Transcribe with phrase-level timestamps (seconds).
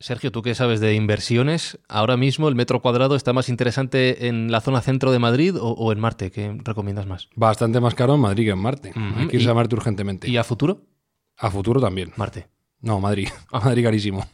[0.00, 1.78] Sergio, ¿tú qué sabes de inversiones?
[1.88, 5.70] Ahora mismo el metro cuadrado está más interesante en la zona centro de Madrid o,
[5.72, 6.30] o en Marte.
[6.30, 7.28] ¿Qué recomiendas más?
[7.34, 8.90] Bastante más caro en Madrid que en Marte.
[8.90, 9.00] Ujú.
[9.20, 10.30] Hay que irse ¿Y- a Marte urgentemente.
[10.30, 10.82] ¿Y a futuro?
[11.36, 12.12] a futuro también.
[12.16, 12.48] Marte.
[12.80, 13.28] No, Madrid.
[13.50, 14.24] A Madrid carísimo.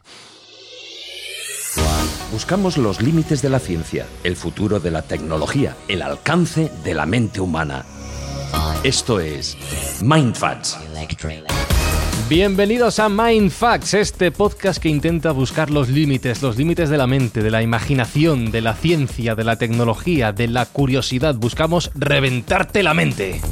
[2.30, 7.06] Buscamos los límites de la ciencia, el futuro de la tecnología, el alcance de la
[7.06, 7.84] mente humana.
[8.82, 9.56] Esto es
[10.02, 10.78] Mindfacts.
[12.26, 17.06] Bienvenidos a Mind Facts, este podcast que intenta buscar los límites, los límites de la
[17.06, 21.34] mente, de la imaginación, de la ciencia, de la tecnología, de la curiosidad.
[21.34, 23.42] Buscamos reventarte la mente.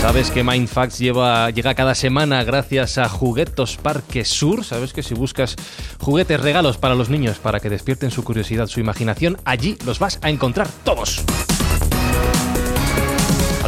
[0.00, 4.64] Sabes que Mind Facts lleva, llega cada semana gracias a Juguetos Parque Sur.
[4.64, 5.56] Sabes que si buscas
[5.98, 10.20] juguetes, regalos para los niños para que despierten su curiosidad, su imaginación, allí los vas
[10.22, 11.24] a encontrar todos.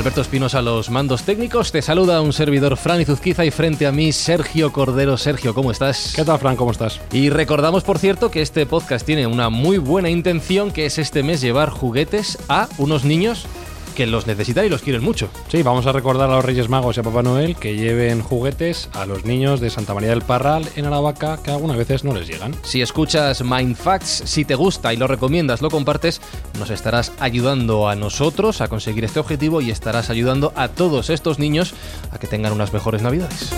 [0.03, 1.71] Alberto Espinosa, los mandos técnicos.
[1.71, 5.17] Te saluda un servidor Fran Izuzquiza y frente a mí Sergio Cordero.
[5.17, 6.15] Sergio, ¿cómo estás?
[6.17, 6.57] ¿Qué tal, Fran?
[6.57, 7.01] ¿Cómo estás?
[7.13, 11.23] Y recordamos, por cierto, que este podcast tiene una muy buena intención, que es este
[11.23, 13.47] mes llevar juguetes a unos niños
[13.93, 15.29] que los necesitan y los quieren mucho.
[15.49, 18.89] Sí, vamos a recordar a los Reyes Magos y a Papá Noel que lleven juguetes
[18.95, 22.27] a los niños de Santa María del Parral en Aravaca que algunas veces no les
[22.27, 22.55] llegan.
[22.63, 26.21] Si escuchas Mindfacts, si te gusta y lo recomiendas, lo compartes,
[26.59, 31.39] nos estarás ayudando a nosotros a conseguir este objetivo y estarás ayudando a todos estos
[31.39, 31.75] niños
[32.11, 33.53] a que tengan unas mejores navidades.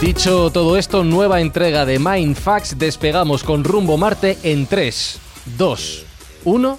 [0.00, 5.18] Dicho todo esto, nueva entrega de Mindfacts, despegamos con rumbo Marte en 3,
[5.58, 6.04] 2,
[6.44, 6.78] 1,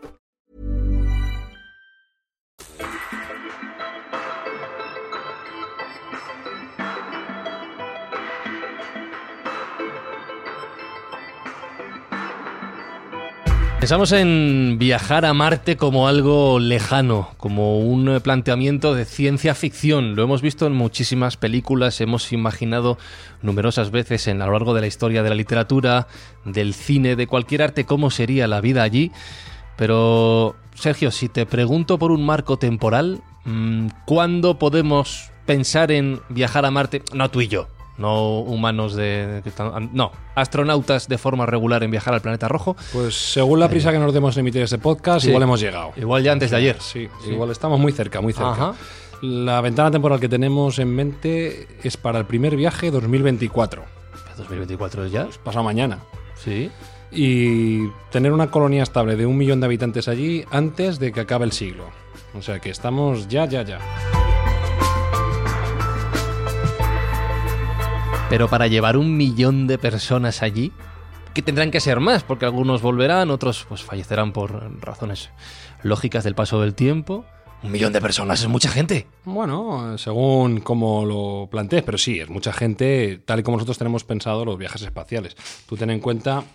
[13.91, 20.15] Pensamos en viajar a Marte como algo lejano, como un planteamiento de ciencia ficción.
[20.15, 22.97] Lo hemos visto en muchísimas películas, hemos imaginado
[23.41, 26.07] numerosas veces en a lo largo de la historia de la literatura,
[26.45, 29.11] del cine, de cualquier arte, cómo sería la vida allí.
[29.75, 36.65] Pero, Sergio, si te pregunto por un marco temporal, mm, ¿cuándo podemos pensar en viajar
[36.65, 37.03] a Marte?
[37.13, 37.67] No tú y yo,
[38.01, 39.41] no humanos de...
[39.93, 42.75] No, astronautas de forma regular en viajar al planeta rojo.
[42.91, 45.29] Pues según la prisa que nos demos en emitir este podcast, Sí.
[45.29, 45.91] igual hemos llegado.
[45.95, 46.77] Igual ya antes de ayer.
[46.81, 48.51] Sí, igual estamos muy cerca, muy cerca.
[48.51, 48.73] Ajá.
[49.21, 53.83] La ventana temporal que tenemos en mente es para el primer viaje 2024,
[54.37, 55.27] 2024 ya.
[55.43, 55.99] pasado mañana.
[56.35, 56.71] Sí.
[57.11, 61.45] Y tener una colonia estable de un millón de habitantes allí antes de que acabe
[61.45, 61.85] el siglo.
[62.33, 64.20] O sea que estamos ya, ya, ya.
[68.31, 70.71] Pero para llevar un millón de personas allí,
[71.33, 75.31] que tendrán que ser más, porque algunos volverán, otros pues fallecerán por razones
[75.83, 77.25] lógicas del paso del tiempo.
[77.61, 79.05] Un millón de personas es mucha gente.
[79.25, 84.05] Bueno, según como lo plantees, pero sí, es mucha gente, tal y como nosotros tenemos
[84.05, 85.35] pensado los viajes espaciales.
[85.67, 86.45] Tú ten en cuenta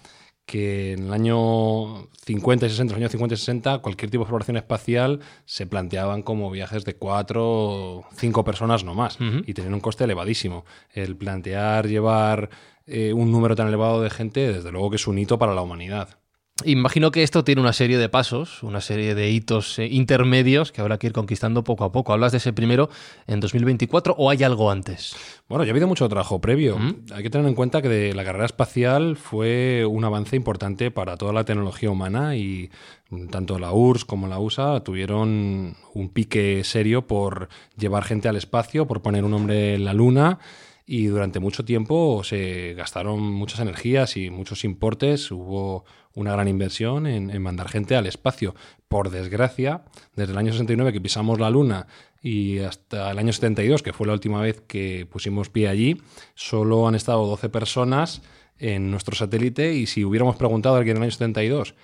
[0.46, 4.26] que en el año 50 y 60, los años 50 y 60, cualquier tipo de
[4.26, 9.74] exploración espacial se planteaban como viajes de cuatro o cinco personas no más y tenían
[9.74, 10.64] un coste elevadísimo.
[10.92, 12.48] El plantear llevar
[12.86, 15.62] eh, un número tan elevado de gente, desde luego que es un hito para la
[15.62, 16.20] humanidad.
[16.66, 20.80] Imagino que esto tiene una serie de pasos, una serie de hitos eh, intermedios que
[20.80, 22.14] habrá que ir conquistando poco a poco.
[22.14, 22.88] ¿Hablas de ese primero
[23.26, 25.14] en 2024 o hay algo antes?
[25.50, 26.78] Bueno, ya ha habido mucho trabajo previo.
[27.12, 31.18] Hay que tener en cuenta que de- la carrera espacial fue un avance importante para
[31.18, 32.70] toda la tecnología humana y
[33.30, 38.86] tanto la URSS como la USA tuvieron un pique serio por llevar gente al espacio,
[38.86, 40.38] por poner un hombre en la Luna
[40.86, 45.84] y durante mucho tiempo se gastaron muchas energías y muchos importes, hubo
[46.16, 48.56] una gran inversión en, en, mandar gente al espacio.
[48.88, 49.82] Por desgracia,
[50.16, 51.86] desde el año 69 que pisamos la Luna
[52.20, 56.02] y hasta el año 72, que fue la última vez que pusimos pie allí,
[56.34, 58.22] solo han estado 12 personas
[58.58, 61.74] en nuestro satélite y si hubiéramos preguntado a alguien en el año 72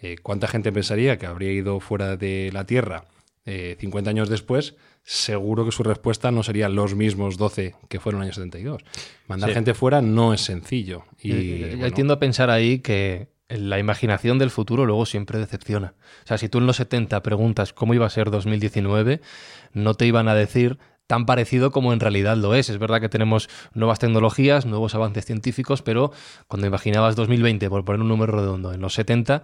[0.00, 3.04] eh, cuánta gente pensaría que habría ido fuera de la Tierra
[3.44, 8.20] eh, 50 años después, seguro que su respuesta no sería los mismos 12 que fueron
[8.20, 8.82] en el año 72.
[9.26, 9.54] Mandar Sí.
[9.54, 11.04] gente fuera no es sencillo.
[11.20, 15.38] Y, Y, yo bueno, tiendo a pensar ahí que la imaginación del futuro luego siempre
[15.38, 15.94] decepciona.
[16.24, 19.20] O sea, si tú en los 70 preguntas cómo iba a ser 2019,
[19.72, 22.70] no te iban a decir tan parecido como en realidad lo es.
[22.70, 26.12] Es verdad que tenemos nuevas tecnologías, nuevos avances científicos, pero
[26.48, 29.42] cuando imaginabas 2020, por poner un número redondo, en los 70,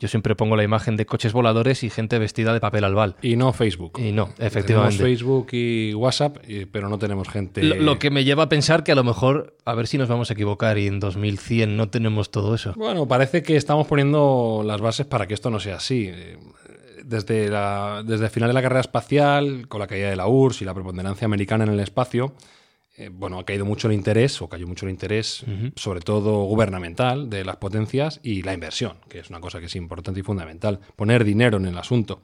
[0.00, 3.14] yo siempre pongo la imagen de coches voladores y gente vestida de papel albal.
[3.22, 3.92] y no Facebook.
[4.00, 4.96] Y no, Tenemos efectivamente.
[4.96, 6.38] Facebook y WhatsApp,
[6.72, 7.62] pero no tenemos gente.
[7.62, 10.08] Lo, lo que me lleva a pensar que a lo mejor, a ver si nos
[10.08, 12.72] vamos a equivocar y en 2100 no tenemos todo eso.
[12.76, 16.10] Bueno, parece que estamos poniendo las bases para que esto no sea así.
[17.04, 20.62] Desde, la- desde el final de la carrera espacial, con la caída de la URSS
[20.62, 22.34] y la preponderancia americana en el espacio,
[23.00, 27.30] eh, bueno, ha caído mucho el interés, o cayó mucho el interés, sobre todo gubernamental,
[27.30, 30.80] de las potencias y la inversión, que es una cosa que es importante y fundamental,
[30.96, 32.20] poner dinero en el asunto.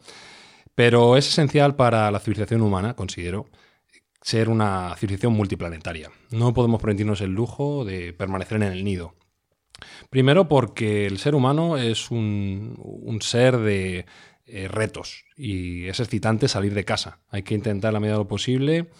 [0.74, 3.46] Pero es esencial para la civilización humana, considero,
[4.20, 6.10] ser una civilización multiplanetaria.
[6.30, 9.14] No podemos permitirnos el lujo de permanecer en el nido.
[10.10, 14.04] Primero porque el ser humano es un, un ser de
[14.44, 17.20] eh, retos y es excitante salir de casa.
[17.30, 18.90] Hay que intentar, a la medida de lo posible,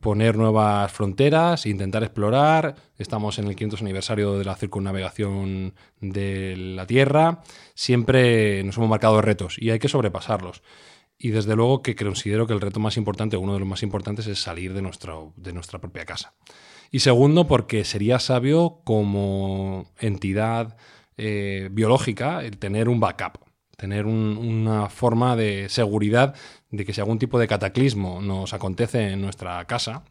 [0.00, 2.76] poner nuevas fronteras, intentar explorar.
[2.98, 7.42] Estamos en el 500 aniversario de la circunnavegación de la Tierra.
[7.74, 10.62] Siempre nos hemos marcado retos y hay que sobrepasarlos.
[11.18, 14.26] Y desde luego que considero que el reto más importante, uno de los más importantes,
[14.28, 16.34] es salir de, nuestro, de nuestra propia casa.
[16.90, 20.76] Y segundo, porque sería sabio como entidad
[21.16, 23.47] eh, biológica el tener un backup,
[23.78, 26.34] tener un- una forma de seguridad
[26.70, 30.02] de que si algún tipo de cataclismo nos acontece en nuestra casa,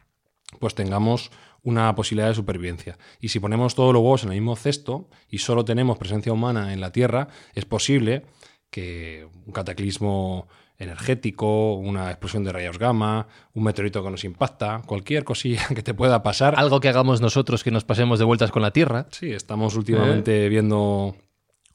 [0.58, 1.30] pues tengamos
[1.62, 2.96] una posibilidad de supervivencia.
[3.20, 6.72] Y si ponemos todos los huevos en el mismo cesto y solo tenemos presencia humana
[6.72, 8.24] en la Tierra, es posible
[8.70, 10.48] que un cataclismo
[10.78, 15.92] energético, una explosión de rayos gamma, un meteorito que nos impacta, cualquier cosilla que te
[15.92, 16.54] pueda pasar.
[16.56, 19.06] Algo que hagamos nosotros que nos pasemos de vueltas con la Tierra.
[19.10, 21.16] Sí, estamos últimamente viendo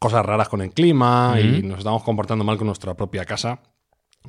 [0.04, 3.62] cosas raras con el clima y nos estamos comportando mal con nuestra propia casa.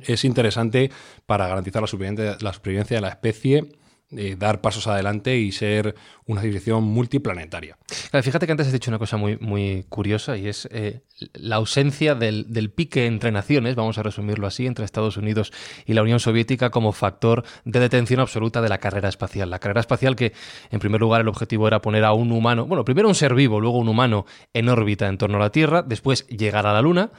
[0.01, 0.89] Es interesante
[1.25, 3.75] para garantizar la supervivencia, la supervivencia de la especie,
[4.09, 7.77] dar pasos adelante y ser una civilización multiplanetaria.
[8.21, 11.01] Fíjate que antes has dicho una cosa muy, muy curiosa y es eh,
[11.33, 15.51] la ausencia del, del pique entre naciones, vamos a resumirlo así, entre Estados Unidos
[15.85, 19.49] y la Unión Soviética como factor de detención absoluta de la carrera espacial.
[19.49, 20.33] La carrera espacial que,
[20.71, 23.59] en primer lugar, el objetivo era poner a un humano, bueno, primero un ser vivo,
[23.59, 27.11] luego un humano en órbita en torno a la Tierra, después llegar a la Luna.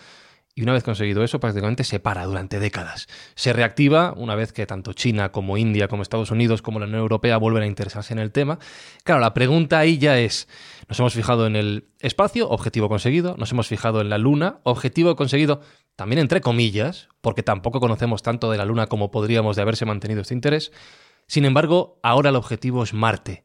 [0.59, 3.09] Y una vez conseguido eso, prácticamente se para durante décadas.
[3.35, 7.01] Se reactiva una vez que tanto China como India, como Estados Unidos, como la Unión
[7.01, 8.59] Europea vuelven a interesarse en el tema.
[9.05, 10.49] Claro, la pregunta ahí ya es,
[10.89, 15.15] nos hemos fijado en el espacio, objetivo conseguido, nos hemos fijado en la Luna, objetivo
[15.15, 15.61] conseguido
[15.95, 20.23] también entre comillas, porque tampoco conocemos tanto de la Luna como podríamos de haberse mantenido
[20.23, 20.73] este interés.
[21.27, 23.45] Sin embargo, ahora el objetivo es Marte.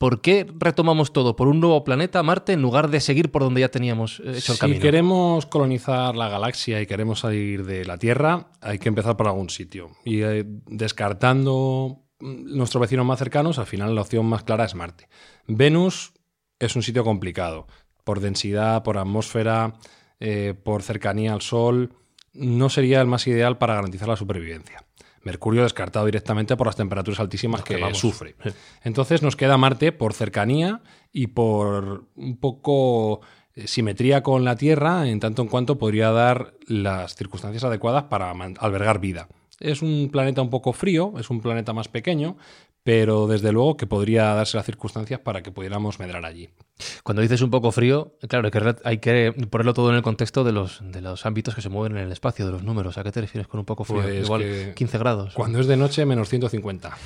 [0.00, 3.60] ¿Por qué retomamos todo por un nuevo planeta, Marte, en lugar de seguir por donde
[3.60, 4.80] ya teníamos eh, hecho el si camino?
[4.80, 9.50] queremos colonizar la galaxia y queremos salir de la Tierra, hay que empezar por algún
[9.50, 9.90] sitio.
[10.06, 14.74] Y eh, descartando mm, nuestros vecinos más cercanos, al final la opción más clara es
[14.74, 15.06] Marte.
[15.46, 16.14] Venus
[16.58, 17.66] es un sitio complicado.
[18.02, 19.74] Por densidad, por atmósfera,
[20.18, 21.92] eh, por cercanía al Sol,
[22.32, 24.82] no sería el más ideal para garantizar la supervivencia.
[25.22, 28.36] Mercurio descartado directamente por las temperaturas altísimas que sufre.
[28.82, 30.80] Entonces nos queda Marte por cercanía
[31.12, 33.20] y por un poco
[33.54, 38.30] eh, simetría con la Tierra, en tanto en cuanto podría dar las circunstancias adecuadas para
[38.30, 39.28] albergar vida.
[39.58, 42.38] Es un planeta un poco frío, es un planeta más pequeño,
[42.82, 46.50] pero desde luego que podría darse las circunstancias para que pudiéramos medrar allí.
[47.02, 50.44] Cuando dices un poco frío, claro, hay que, hay que ponerlo todo en el contexto
[50.44, 52.96] de los, de los ámbitos que se mueven en el espacio, de los números.
[52.96, 54.02] ¿A qué te refieres con un poco frío?
[54.02, 55.34] Pues Igual que 15 grados.
[55.34, 56.96] Cuando es de noche, menos 150.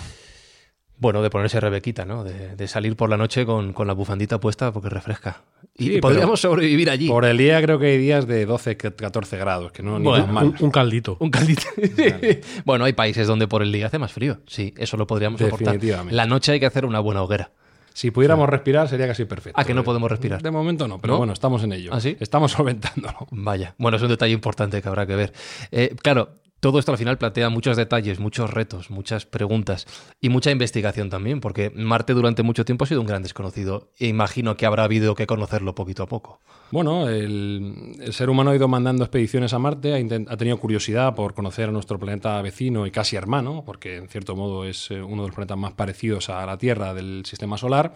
[0.96, 2.22] Bueno, de ponerse rebequita, ¿no?
[2.22, 5.42] De, de salir por la noche con, con la bufandita puesta porque refresca.
[5.76, 7.08] Y Sí, podríamos sobrevivir allí.
[7.08, 10.24] Por el día creo que hay días de 12, 14 grados, que no ni Bueno,
[10.24, 10.44] tan mal.
[10.46, 11.16] Un, un caldito.
[11.18, 11.62] Un caldito.
[12.64, 14.38] bueno, hay países donde por el día hace más frío.
[14.46, 15.74] Sí, eso lo podríamos soportar.
[15.74, 16.14] Definitivamente.
[16.14, 17.50] La noche hay que hacer una buena hoguera.
[17.92, 19.60] Si pudiéramos respirar sería casi perfecto.
[19.60, 20.42] Ah, que no podemos respirar.
[20.42, 21.18] De momento no, pero ¿No?
[21.18, 21.90] bueno, estamos en ello.
[21.92, 22.16] ¿Ah, sí?
[22.18, 23.26] Estamos solventándolo.
[23.30, 25.32] Vaya, bueno, es un detalle importante que habrá que ver.
[25.70, 26.30] Eh, claro,
[26.64, 29.86] todo esto al final plantea muchos detalles, muchos retos, muchas preguntas
[30.18, 34.06] y mucha investigación también, porque Marte durante mucho tiempo ha sido un gran desconocido e
[34.06, 36.40] imagino que habrá habido que conocerlo poquito a poco.
[36.70, 41.34] Bueno, el, ser humano ha ido mandando expediciones a Marte, ha, ha, tenido curiosidad por
[41.34, 45.20] conocer a nuestro planeta vecino y casi hermano, porque en cierto modo es eh, uno
[45.20, 47.92] de los planetas más parecidos a la Tierra del sistema solar.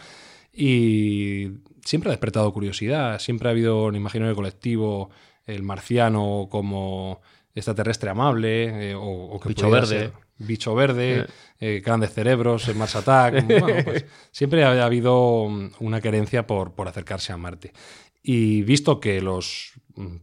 [0.52, 5.08] Y siempre ha despertado curiosidad, siempre ha habido un imaginario colectivo,
[5.46, 7.22] el marciano como
[7.58, 10.12] extraterrestre amable, eh, o, que bicho verde.
[10.38, 11.26] bicho verde,
[11.60, 13.44] eh, grandes cerebros, Mars Attack.
[13.84, 15.42] Pues, siempre ha, habido
[15.80, 17.72] una querencia por, por acercarse a Marte.
[18.22, 19.72] Y visto que los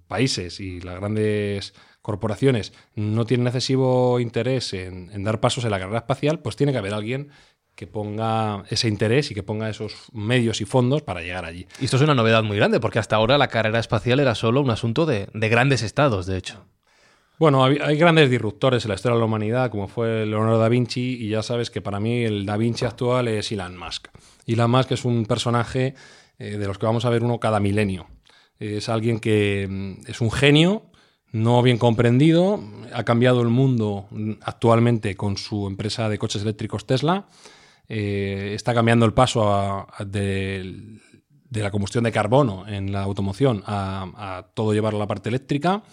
[0.07, 5.79] países y las grandes corporaciones no tienen excesivo interés en, en, dar pasos en la
[5.79, 7.31] carrera espacial, pues tiene que haber alguien
[7.75, 11.67] que ponga ese interés y que ponga esos medios y fondos para llegar allí.
[11.79, 14.61] Y esto es una novedad muy grande, porque hasta ahora la carrera espacial era solo
[14.61, 16.65] un asunto de, de grandes estados, de hecho.
[17.37, 21.17] Bueno, hay grandes disruptores en la historia de la humanidad, como fue Leonardo da Vinci,
[21.19, 24.07] y ya sabes que para mí el da Vinci actual es Elon Musk.
[24.47, 25.95] Elon Musk es un personaje
[26.39, 28.07] eh, de los que vamos a ver uno cada milenio.
[28.57, 30.83] Es alguien que mm, es un genio,
[31.33, 32.63] no bien comprendido,
[32.93, 37.27] ha cambiado el mundo mm, actualmente con su empresa de coches eléctricos Tesla,
[37.89, 40.99] eh, está cambiando el paso de,
[41.51, 45.83] la combustión de carbono en la automoción a, todo llevarlo a la parte eléctrica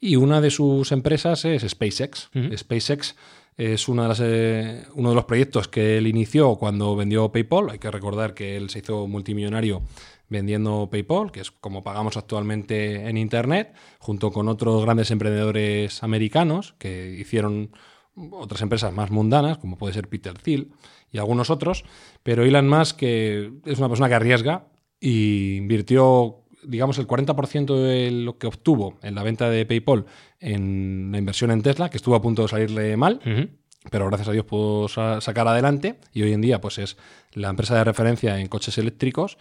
[0.00, 2.30] y una de sus empresas es SpaceX.
[2.56, 3.16] SpaceX
[3.56, 7.70] es una de eh, uno de los proyectos que él inició cuando vendió PayPal.
[7.70, 9.82] Hay que recordar que él se hizo multimillonario
[10.28, 16.74] vendiendo PayPal, que es como pagamos actualmente en Internet, junto con otros grandes emprendedores americanos
[16.78, 17.72] que hicieron
[18.30, 20.70] otras empresas más mundanas, como puede ser Peter Thiel
[21.10, 21.84] y algunos otros.
[22.22, 24.68] Pero Elon Musk que es una persona que arriesga
[25.00, 30.06] y invirtió digamos, el 40% de lo que obtuvo en la venta de PayPal
[30.40, 33.20] en la inversión en Tesla, que estuvo a punto de salirle mal,
[33.90, 36.96] pero gracias a Dios pudo sacar adelante y hoy en día pues es
[37.32, 39.38] la empresa de referencia en coches eléctricos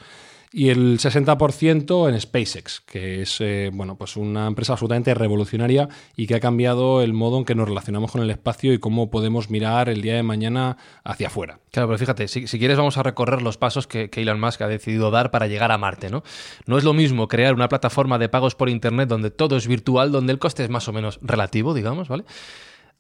[0.52, 6.28] y el 60% en SpaceX, que es eh, bueno, pues una empresa absolutamente revolucionaria y
[6.28, 9.50] que ha cambiado el modo en que nos relacionamos con el espacio y cómo podemos
[9.50, 11.60] mirar el día de mañana hacia afuera.
[11.72, 14.68] Claro, pero fíjate, si, quieres vamos a recorrer los pasos que, que, Elon Musk ha
[14.68, 16.10] decidido dar para llegar a Marte.
[16.10, 16.24] ¿no?
[16.66, 20.12] no es lo mismo crear una plataforma de pagos por Internet donde todo es virtual,
[20.12, 22.24] donde el coste es más o menos relativo, digamos, ¿vale?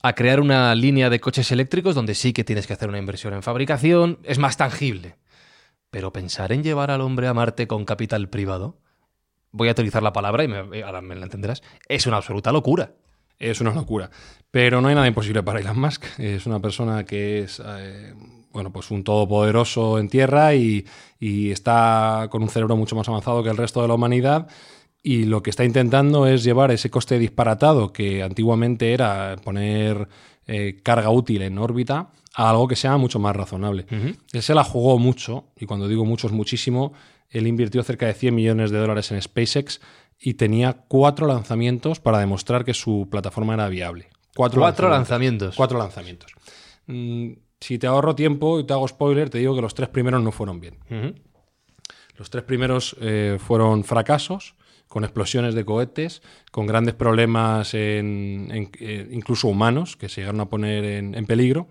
[0.04, 3.34] a crear una línea de coches eléctricos donde sí que tienes que hacer una inversión
[3.34, 5.16] en fabricación, es más tangible.
[5.89, 8.77] Pero pensar en llevar al hombre a Marte con capital privado,
[9.51, 12.94] voy a utilizar la palabra y me, ahora me la entenderás, es una absoluta locura.
[13.39, 14.10] Es una locura.
[14.50, 16.03] Pero no hay nada imposible para Elon Musk.
[16.17, 18.15] Es una persona que es eh,
[18.51, 20.86] bueno, pues un todopoderoso en tierra y,
[21.20, 24.48] y está con un cerebro mucho más avanzado que el resto de la humanidad
[25.03, 30.10] y lo que está intentando es llevar ese coste disparatado que antiguamente era poner
[30.48, 33.88] eh, carga útil en órbita a algo que sea mucho más razonable.
[34.32, 36.94] Él se la jugó mucho, y cuando digo mucho es muchísimo,
[37.32, 39.82] él invirtió cerca de 100 millones de dólares en SpaceX
[40.20, 44.10] y tenía cuatro lanzamientos para demostrar que su plataforma era viable.
[44.36, 45.56] Cuatro, lanzamientos.
[45.56, 46.32] Cuatro lanzamientos.
[46.86, 50.22] Mm, si te ahorro tiempo y te hago spoiler, te digo que los tres primeros
[50.22, 50.77] no fueron bien.
[52.17, 54.53] Los tres primeros eh, fueron fracasos
[54.88, 60.50] con explosiones de cohetes, con grandes problemas en, eh, incluso humanos que se llegaron a
[60.50, 61.67] poner en, peligro,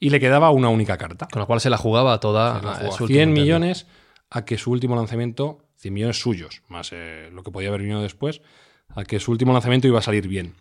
[0.00, 1.28] y le quedaba una única carta.
[1.30, 2.56] Con la cual se la jugaba toda.
[2.56, 3.86] a 100 millones
[4.30, 8.02] a que su último lanzamiento, 100 millones suyos, más eh, lo que podía haber venido
[8.02, 8.42] después,
[8.88, 10.54] a que su último lanzamiento iba a salir bien.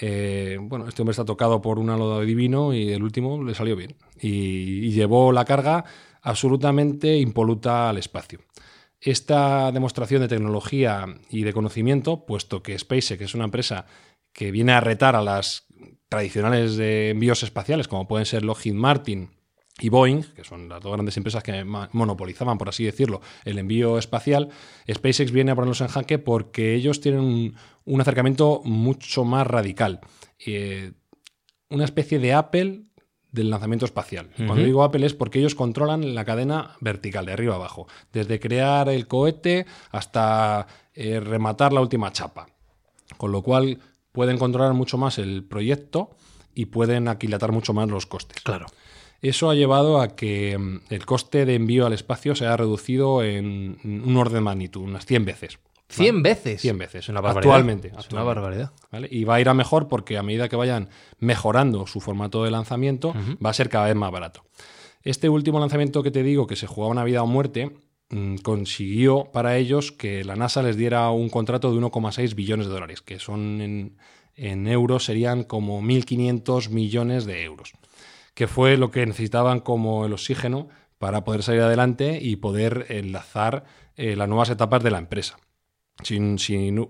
[0.00, 3.76] Eh, bueno, este hombre está tocado por un halo divino y el último le salió
[3.76, 3.94] bien.
[4.20, 5.84] y llevó la carga
[6.22, 8.40] absolutamente impoluta al espacio
[9.02, 13.86] esta demostración de tecnología y de conocimiento, puesto que SpaceX es una empresa
[14.32, 15.66] que viene a retar a las
[16.12, 19.30] tradicionales de envíos espaciales, como pueden ser Lockheed Martin
[19.80, 23.96] y Boeing, que son las dos grandes empresas que monopolizaban, por así decirlo, el envío
[23.96, 24.50] espacial,
[24.92, 27.54] SpaceX viene a ponerlos en jaque porque ellos tienen
[27.86, 30.00] un, acercamiento mucho más radical.
[30.44, 30.92] Eh,
[31.70, 32.82] una especie de Apple
[33.30, 34.28] del lanzamiento espacial.
[34.36, 38.38] Cuando digo Apple es porque ellos controlan la cadena vertical, de arriba a abajo, desde
[38.38, 42.48] crear el cohete hasta eh, rematar la última chapa.
[43.16, 43.78] Con lo cual
[44.12, 46.10] pueden controlar mucho más el proyecto
[46.54, 48.42] y pueden aquilatar mucho más los costes.
[48.42, 48.66] Claro.
[49.22, 53.22] Eso ha llevado a que mm, el coste de envío al espacio se haya reducido
[53.22, 55.58] en un orden de magnitud, unas 100 veces.
[55.92, 56.60] 100 veces.
[56.60, 57.08] 100 veces.
[57.08, 57.92] Una Actualmente.
[57.98, 58.72] Es una barbaridad.
[59.10, 60.88] Y va a ir a mejor porque a medida que vayan
[61.18, 63.14] mejorando su formato de lanzamiento,
[63.44, 64.44] va a ser cada vez más barato.
[65.02, 67.72] Este último lanzamiento que te digo, que se jugaba una vida o muerte,
[68.42, 73.00] consiguió para ellos que la NASA les diera un contrato de 1,6 billones de dólares,
[73.00, 73.96] que son en,
[74.34, 77.72] en euros serían como 1.500 millones de euros,
[78.34, 83.64] que fue lo que necesitaban como el oxígeno para poder salir adelante y poder enlazar
[83.96, 85.36] eh, las nuevas etapas de la empresa.
[86.02, 86.16] Si,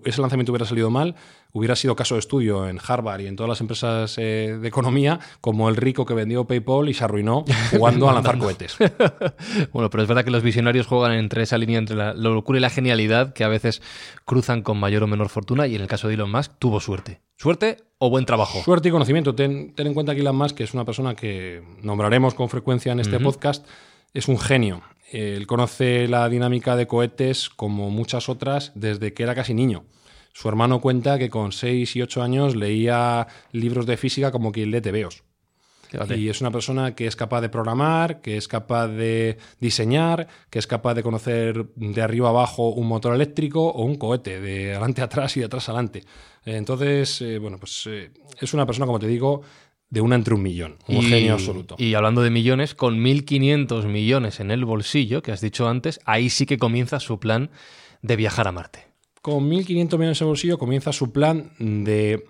[0.05, 1.17] ese lanzamiento hubiera salido mal,
[1.53, 5.21] hubiera sido caso de estudio en Harvard y en todas las empresas eh, de economía,
[5.41, 8.77] como el rico que vendió PayPal y se arruinó jugando a lanzar cohetes.
[9.73, 12.61] Bueno, pero es verdad que los visionarios juegan entre esa línea entre la locura y
[12.61, 13.83] la genialidad que a veces
[14.25, 17.21] cruzan con mayor o menor fortuna y en el caso de Elon Musk tuvo suerte.
[17.37, 18.63] ¿Suerte o buen trabajo?
[18.63, 19.35] Suerte y conocimiento.
[19.35, 22.93] Ten, ten en cuenta que Elon Musk, que es una persona que nombraremos con frecuencia
[22.93, 23.67] en este podcast,
[24.15, 24.83] es un genio.
[25.12, 29.85] Él conoce la dinámica de cohetes como muchas otras desde que era casi niño.
[30.33, 34.71] Su hermano cuenta que con 6 y 8 años leía libros de física como quien
[34.71, 35.23] lee tebeos.
[35.90, 36.16] Fíjate.
[36.16, 40.59] Y es una persona que es capaz de programar, que es capaz de diseñar, que
[40.59, 45.02] es capaz de conocer de arriba abajo un motor eléctrico o un cohete, de adelante
[45.02, 46.02] a atrás y de atrás adelante.
[46.47, 49.42] Entonces, eh, bueno, pues eh, es una persona, como te digo,
[49.93, 51.75] de una entre un millón, un Y- genio absoluto.
[51.79, 56.31] Y hablando de millones, con 1.500 millones en el bolsillo, que has dicho antes, ahí
[56.31, 57.51] sí que comienza su plan
[58.01, 58.87] de viajar a Marte.
[59.21, 62.25] Con 1.500 millones en el bolsillo comienza su plan de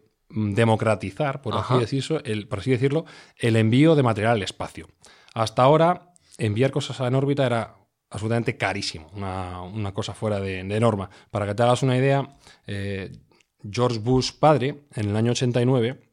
[0.57, 3.05] democratizar, por así, decirlo, el, por así decirlo,
[3.39, 4.89] el envío de material al espacio.
[5.33, 7.77] Hasta ahora, enviar cosas en órbita era
[8.11, 11.09] absolutamente carísimo, una, una cosa fuera de, de norma.
[11.31, 12.29] Para que te hagas una idea,
[12.67, 13.13] eh,
[13.71, 16.12] George Bush padre, en el año 89,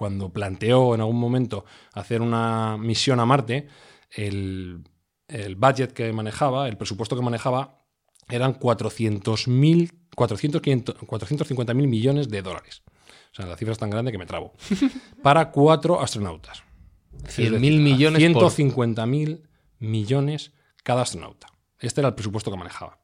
[0.00, 3.68] cuando planteó en algún momento hacer una misión a Marte,
[4.08, 4.82] el,
[5.28, 7.76] el budget que manejaba, el presupuesto que manejaba,
[8.30, 12.82] eran 400.000, 400, 500, 450.000 millones de dólares.
[13.30, 14.54] O sea, la cifra es tan grande que me trabo.
[15.22, 16.62] Para cuatro astronautas.
[17.26, 19.42] Es 100.000 decir, millones por- 150.000
[19.80, 20.52] millones
[20.82, 21.48] cada astronauta.
[21.78, 23.00] Este era el presupuesto que manejaba.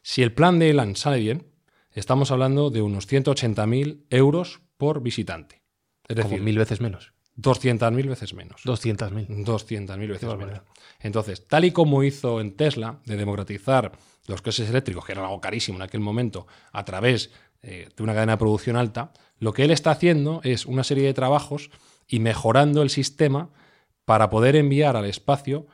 [0.00, 1.50] Si el plan de Elan sale bien,
[1.90, 5.65] estamos hablando de unos 180.000 euros por visitante.
[6.08, 7.12] Es Como decir, mil veces menos.
[7.38, 8.62] 200.000 veces menos.
[8.64, 9.28] 200.000.
[9.28, 10.60] 200.000 veces menos.
[11.00, 13.92] Entonces, tal y como hizo en Tesla, de democratizar
[14.26, 17.30] los coches eléctricos, que era algo carísimo en aquel momento, a través
[17.62, 21.04] eh, de una cadena de producción alta, lo que él está haciendo es una serie
[21.04, 21.70] de trabajos
[22.08, 23.50] y mejorando el sistema
[24.04, 25.66] para poder enviar al espacio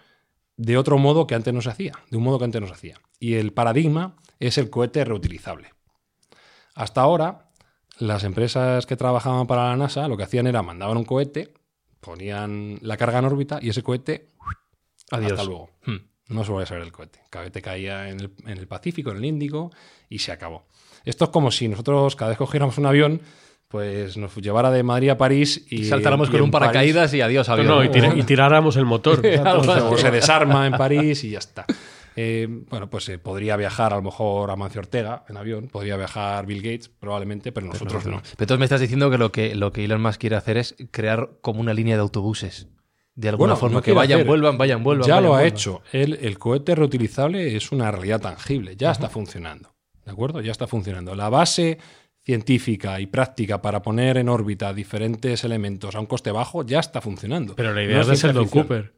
[0.57, 2.75] de otro modo que antes no se hacía, de un modo que antes no se
[2.75, 3.01] hacía.
[3.21, 5.71] Y el paradigma es el cohete reutilizable.
[6.75, 7.52] Hasta ahora,
[7.99, 11.53] las empresas que trabajaban para la NASA lo que hacían era mandaban un cohete,
[12.01, 14.31] ponían la carga en órbita y ese cohete,
[15.11, 15.33] Adiós.
[15.33, 15.71] hasta luego.
[15.87, 15.97] Hmm.
[16.29, 17.21] No se volvía a saber el cohete.
[17.25, 19.71] El cohete caía en el, en el Pacífico, en el Índico
[20.09, 20.67] y se acabó.
[21.05, 23.21] Esto es como si nosotros cada vez que cogiéramos un avión,
[23.69, 27.21] pues nos llevara de Madrid a París y Saltáramos y con un París- paracaídas y
[27.21, 27.69] adiós, No, avión.
[27.69, 29.21] no, y, tira- y tiráramos el motor.
[29.91, 31.67] O, se desarma en París y ya está.
[32.17, 36.47] Eh, bueno, pues eh, podría viajar a lo mejor Amancio Ortega en avión, podría viajar
[36.47, 38.21] Bill Gates probablemente, pero nosotros no.
[38.23, 40.75] Pero entonces me estás diciendo que lo que lo que Elon Musk quiere hacer es
[40.91, 42.69] crear como una línea de autobuses.
[43.15, 44.27] De alguna Bueno, forma, lo que vayan, hacer.
[44.27, 45.07] vuelvan, vayan, vuelvan.
[45.07, 45.53] Ya vayan, lo ha vuelvan.
[45.55, 45.83] hecho.
[45.93, 49.75] El, el cohete reutilizable es una realidad tangible, ya está funcionando.
[50.07, 50.41] ¿De acuerdo?
[50.41, 51.15] Ya está funcionando.
[51.15, 51.79] La base
[52.25, 57.01] científica y práctica para poner en órbita diferentes elementos a un coste bajo ya está
[57.01, 57.55] funcionando.
[57.57, 58.63] Pero la No idea es de Sheldon ficción.
[58.65, 58.95] Cooper.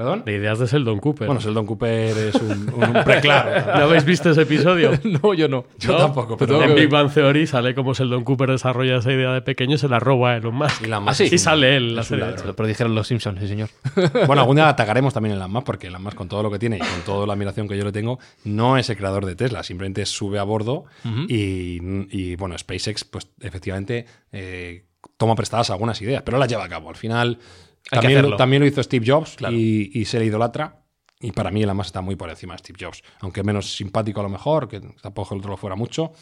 [0.00, 0.22] ¿Perdón?
[0.24, 1.26] La idea es de Sheldon Cooper.
[1.26, 3.50] Bueno, Sheldon Cooper es un, un, un preclaro.
[3.78, 4.92] ¿No habéis visto ese episodio?
[5.22, 5.66] No, yo no.
[5.78, 5.98] Yo ¿No?
[5.98, 6.88] tampoco, pero en Big.
[6.88, 10.30] Bang Theory sale como Sheldon Cooper desarrolla esa idea de pequeño y se la roba
[10.30, 10.82] a Elon Musk.
[10.82, 11.24] Y la Ah, más sí.
[11.30, 12.24] Y un- sale él la serie.
[12.56, 13.68] Pero dijeron los Simpsons, sí, señor.
[14.26, 16.58] Bueno, algún día atacaremos también en las más, porque las más con todo lo que
[16.58, 19.34] tiene y con toda la admiración que yo le tengo, no es el creador de
[19.36, 20.84] Tesla, simplemente sube a bordo
[21.28, 21.78] y,
[22.10, 24.84] y, bueno, SpaceX, pues efectivamente eh,
[25.18, 26.88] toma prestadas algunas ideas, pero las lleva a cabo.
[26.88, 27.38] Al final
[27.88, 29.54] también, lo hizo Steve Jobs Claro.
[29.54, 30.76] y, y se le idolatra.
[31.22, 34.22] Y para mí, más está muy por encima de Steve Jobs, aunque menos simpático a
[34.22, 36.12] lo mejor, que tampoco el otro lo fuera mucho,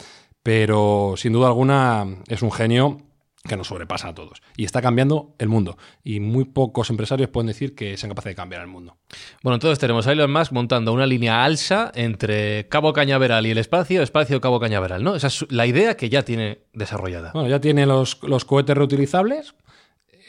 [0.42, 2.98] pero sin duda alguna es un genio
[3.46, 4.42] que nos sobrepasa a todos.
[4.56, 5.78] Y está cambiando el mundo.
[6.02, 8.98] Y muy pocos empresarios pueden decir que sean capaces de cambiar el mundo.
[9.42, 13.58] Bueno, entonces tenemos a Elon Musk montando una línea alsa entre Cabo Cañaveral y el
[13.58, 15.14] espacio, espacio Cabo Cañaveral, ¿no?
[15.14, 17.30] Esa es la idea que ya tiene desarrollada.
[17.32, 19.54] Bueno, ya tiene los, los cohetes reutilizables.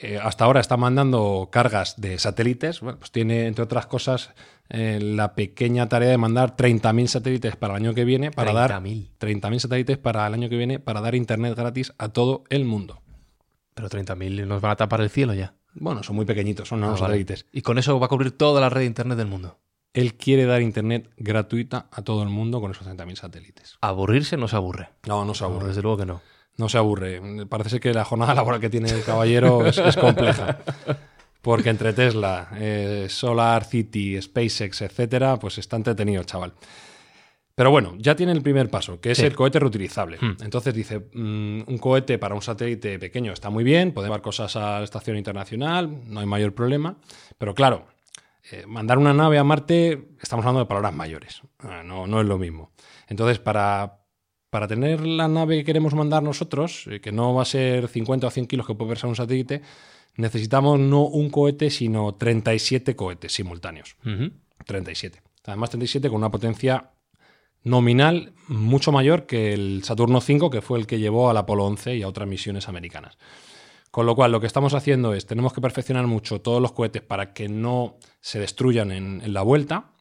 [0.01, 2.79] Eh, hasta ahora está mandando cargas de satélites.
[2.81, 4.31] Bueno, pues tiene, entre otras cosas,
[4.69, 8.71] eh, la pequeña tarea de mandar 30.000 satélites para el año que viene para dar
[8.81, 9.09] 30.000.
[9.19, 13.01] 30.000 satélites para el año que viene para dar internet gratis a todo el mundo.
[13.73, 15.53] Pero 30.000 nos van a tapar el cielo ya.
[15.73, 17.13] Bueno, son muy pequeñitos, son Ah, unos vale.
[17.13, 17.45] satélites.
[17.51, 19.59] Y con eso va a cubrir toda la red de internet del mundo.
[19.93, 23.77] Él quiere dar internet gratuita a todo el mundo con esos 30.000 satélites.
[23.81, 24.89] Aburrirse no se aburre.
[25.07, 25.67] No, no se No, aburre.
[25.69, 26.21] desde luego que no.
[26.60, 27.22] No se aburre.
[27.48, 30.60] Parece ser que la jornada laboral que tiene el caballero es, es compleja.
[31.41, 36.54] Porque entre Tesla, eh, Solar City, SpaceX, etcétera, pues está entretenido el chaval.
[37.56, 39.26] Pero bueno, ya tiene el primer paso, que es Sí.
[39.26, 40.17] el cohete reutilizable.
[40.19, 40.38] Hmm.
[40.41, 44.56] Entonces dice, mm, un cohete para un satélite pequeño está muy bien, puede llevar cosas
[44.56, 46.95] a la estación internacional, no hay mayor problema.
[47.38, 47.86] Pero claro,
[48.52, 52.28] eh, mandar una nave a Marte, estamos hablando de palabras mayores, Ah, no, no es
[52.28, 52.72] lo mismo.
[53.08, 53.98] Entonces, para,
[54.49, 58.27] para tener la nave que queremos mandar nosotros, eh, que no va a ser 50
[58.27, 59.62] o 100 kilos que puede pesar un satélite,
[60.15, 63.95] necesitamos no un cohete, sino 37 cohetes simultáneos.
[64.05, 64.31] Ujú.
[64.65, 65.21] 37.
[65.45, 66.91] Además, 37 con una potencia
[67.63, 71.97] nominal mucho mayor que el Saturno V, que fue el que llevó al Apolo 11
[71.97, 73.17] y a otras misiones americanas.
[73.91, 77.01] Con lo cual, lo que estamos haciendo es, tenemos que perfeccionar mucho todos los cohetes
[77.01, 79.91] para que no se destruyan en, en la vuelta,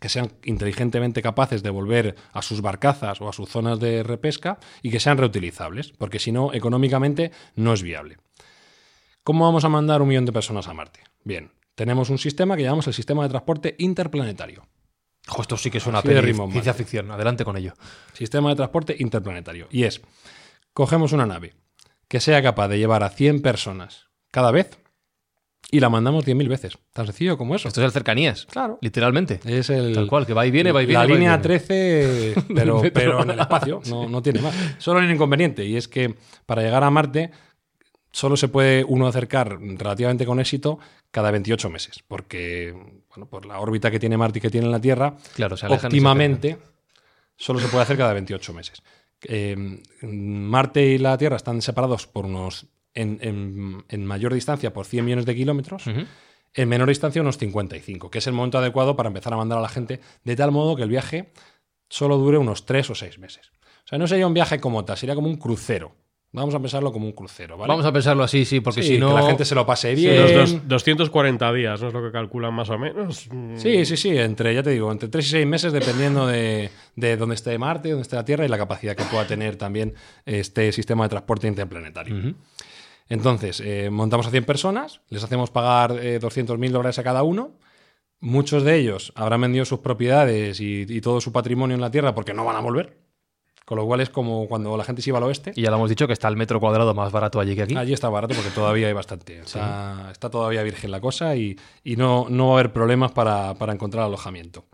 [0.00, 4.58] que sean inteligentemente capaces de volver a sus barcazas o a sus zonas de repesca
[4.82, 8.18] y que sean reutilizables, porque si no, económicamente no es viable.
[9.24, 11.00] ¿Cómo vamos a mandar un millón de personas a Marte?
[11.24, 14.66] Bien, tenemos un sistema que llamamos el sistema de transporte interplanetario.
[15.26, 17.10] Jo, esto sí que peli, ritmo, ciencia ficción.
[17.10, 17.74] Adelante con ello.
[18.12, 19.66] Sistema de transporte interplanetario.
[19.70, 20.00] Y es,
[20.72, 21.54] cogemos una nave
[22.06, 24.78] que sea capaz de llevar a 100 personas cada vez
[25.70, 26.78] y la mandamos 10.000 veces.
[26.92, 27.68] Tan sencillo como eso.
[27.68, 28.46] Esto es el cercanías.
[28.46, 28.78] Claro.
[28.80, 29.40] Literalmente.
[29.44, 31.00] Es el, Tal cual, que va y viene, va y viene.
[31.00, 31.42] La línea viene.
[31.42, 34.54] 13, pero, pero en el espacio, no, no tiene más.
[34.78, 36.14] Solo hay un inconveniente, y es que
[36.46, 37.30] para llegar a Marte
[38.12, 40.78] solo se puede uno acercar relativamente con éxito
[41.10, 42.74] cada 28 meses, porque
[43.10, 45.74] bueno, por la órbita que tiene Marte y que tiene la Tierra, Claro, se se
[45.74, 46.58] óptimamente
[47.36, 48.82] solo se puede hacer cada 28 meses.
[49.22, 49.56] Eh,
[50.02, 55.04] Marte y la Tierra están separados por unos, en, en- en mayor distancia, por 100
[55.04, 55.84] millones de kilómetros.
[56.54, 59.62] En menor distancia, unos 55, que es el momento adecuado para empezar a mandar a
[59.62, 61.30] la gente, de tal modo que el viaje
[61.88, 63.50] solo dure unos 3 o 6 meses.
[63.84, 65.94] O sea, no sería un viaje como tal, sería como un crucero.
[66.32, 67.68] Vamos a pensarlo como un crucero, ¿vale?
[67.72, 69.08] Vamos a pensarlo así, sí, porque Sí, si no.
[69.08, 70.20] que la gente se lo pase Sí, bien.
[70.20, 73.28] los dos- 240 días, ¿no es lo que calculan más o menos?
[73.32, 76.68] Mm, Sí, sí, sí, entre, ya te digo, entre 3 y 6 meses, dependiendo de,
[76.96, 79.94] de dónde esté Marte, dónde esté la Tierra y la capacidad que pueda tener también
[80.26, 82.18] este sistema de transporte interplanetario.
[82.18, 82.34] Ujú.
[83.08, 87.52] Entonces, eh, montamos a 100 personas, les hacemos pagar eh, 200.000 dólares a cada uno.
[88.18, 92.14] Muchos de ellos habrán vendido sus propiedades y, y todo su patrimonio en la Tierra
[92.14, 93.06] porque no van a volver.
[93.66, 95.52] Con lo cual es como cuando la gente se iba al oeste.
[95.56, 97.76] Y ya lo hemos dicho que está el metro cuadrado más barato allí que aquí.
[97.76, 99.40] Allí está barato porque todavía hay bastante.
[99.44, 103.54] Está, está todavía virgen la cosa y, y no, no va a haber problemas para,
[103.54, 104.66] para encontrar alojamiento.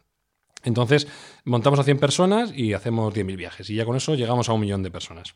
[0.62, 1.08] Entonces,
[1.44, 3.70] montamos a 100 personas y hacemos 10.000 viajes.
[3.70, 5.34] Y ya con eso llegamos a un millón de personas.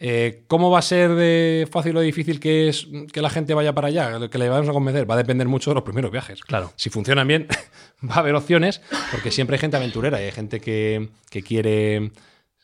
[0.00, 3.74] Eh, ¿Cómo va a ser de fácil o difícil que es que la gente vaya
[3.74, 4.28] para allá?
[4.28, 5.10] Que le vamos a convencer.
[5.10, 6.42] Va a depender mucho de los primeros viajes.
[6.42, 6.72] Claro.
[6.76, 7.48] Si funcionan bien,
[8.08, 8.80] va a haber opciones,
[9.10, 12.12] porque siempre hay gente aventurera y hay gente que, que quiere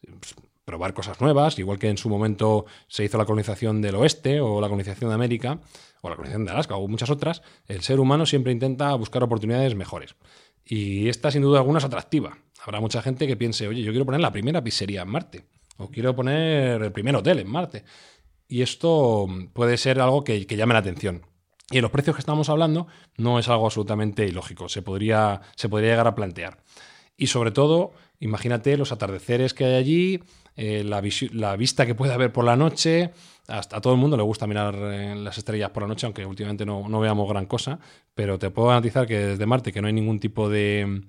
[0.02, 4.40] pues, probar cosas nuevas, igual que en su momento se hizo la colonización del oeste
[4.40, 5.58] o la colonización de América
[6.02, 9.74] o la colonización de Alaska o muchas otras, el ser humano siempre intenta buscar oportunidades
[9.74, 10.14] mejores.
[10.64, 12.38] Y esta, sin duda alguna, es atractiva.
[12.62, 15.44] Habrá mucha gente que piense, oye, yo quiero poner la primera pizzería en Marte
[15.76, 17.84] o quiero poner el primer hotel en Marte.
[18.48, 21.22] Y esto puede ser algo que, llame la atención.
[21.70, 25.68] Y en los precios que estamos hablando no es algo absolutamente ilógico, se podría, se
[25.68, 26.62] podría llegar a plantear.
[27.16, 30.22] Y sobre todo, imagínate los atardeceres que hay allí,
[30.56, 33.12] eh, la, la vista que puede haber por la noche.
[33.48, 36.24] Hasta a todo el mundo le gusta mirar eh, las estrellas por la noche, aunque
[36.26, 37.78] últimamente no, no veamos gran cosa.
[38.14, 41.02] Pero te puedo garantizar que desde Marte, que no hay ningún tipo de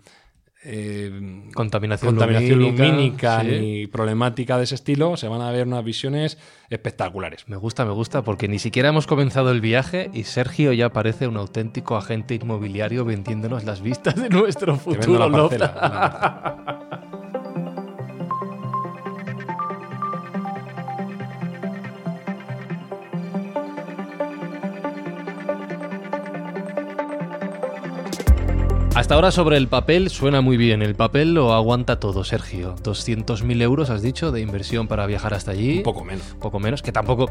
[0.65, 3.47] eh, Contaminación, contaminación lumínica, lumínica sí.
[3.47, 6.38] ni problemática de ese estilo, se van a ver unas visiones
[6.69, 7.47] espectaculares.
[7.47, 11.28] Me gusta, me gusta, porque ni siquiera hemos comenzado el viaje y Sergio ya parece
[11.28, 17.21] un auténtico agente inmobiliario vendiéndonos las vistas de nuestro Te vendo futuro la parcela.
[29.06, 30.82] Hasta ahora sobre el papel suena muy bien.
[30.82, 32.74] El papel lo aguanta todo, Sergio.
[32.78, 35.78] 200.000 euros, has dicho, de inversión para viajar hasta allí.
[35.78, 36.26] Un poco menos.
[36.39, 37.30] Poco menos, que tampoco...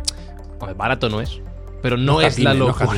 [0.60, 1.40] hombre, barato no es.
[1.82, 2.94] Pero no, No es la no locura.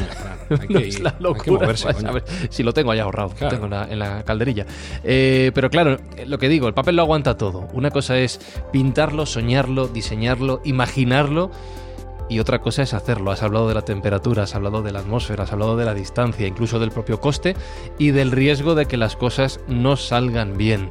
[0.69, 1.61] no es la hay que locura.
[1.63, 4.67] moverse, a ver, si lo tengo ahí ahorrado, lo tengo en la, en la calderilla.
[5.03, 7.69] Eh, pero claro, lo que digo, el papel lo aguanta todo.
[7.73, 8.39] Una cosa es
[8.75, 11.51] pintarlo, soñarlo, diseñarlo, imaginarlo.
[12.29, 13.31] Y otra cosa es hacerlo.
[13.31, 16.47] Has hablado de la temperatura, has hablado de la atmósfera, has hablado de la distancia,
[16.47, 17.55] incluso del propio coste
[17.99, 20.91] y del riesgo de que las cosas no salgan bien.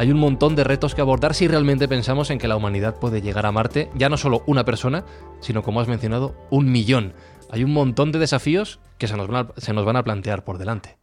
[0.00, 3.20] Hay un montón de retos que abordar si realmente pensamos en que la humanidad puede
[3.20, 5.04] llegar a Marte, ya no solo una persona,
[5.40, 7.12] sino como has mencionado, un millón.
[7.50, 10.96] Hay un montón de desafíos que se nos van a, plantear por delante.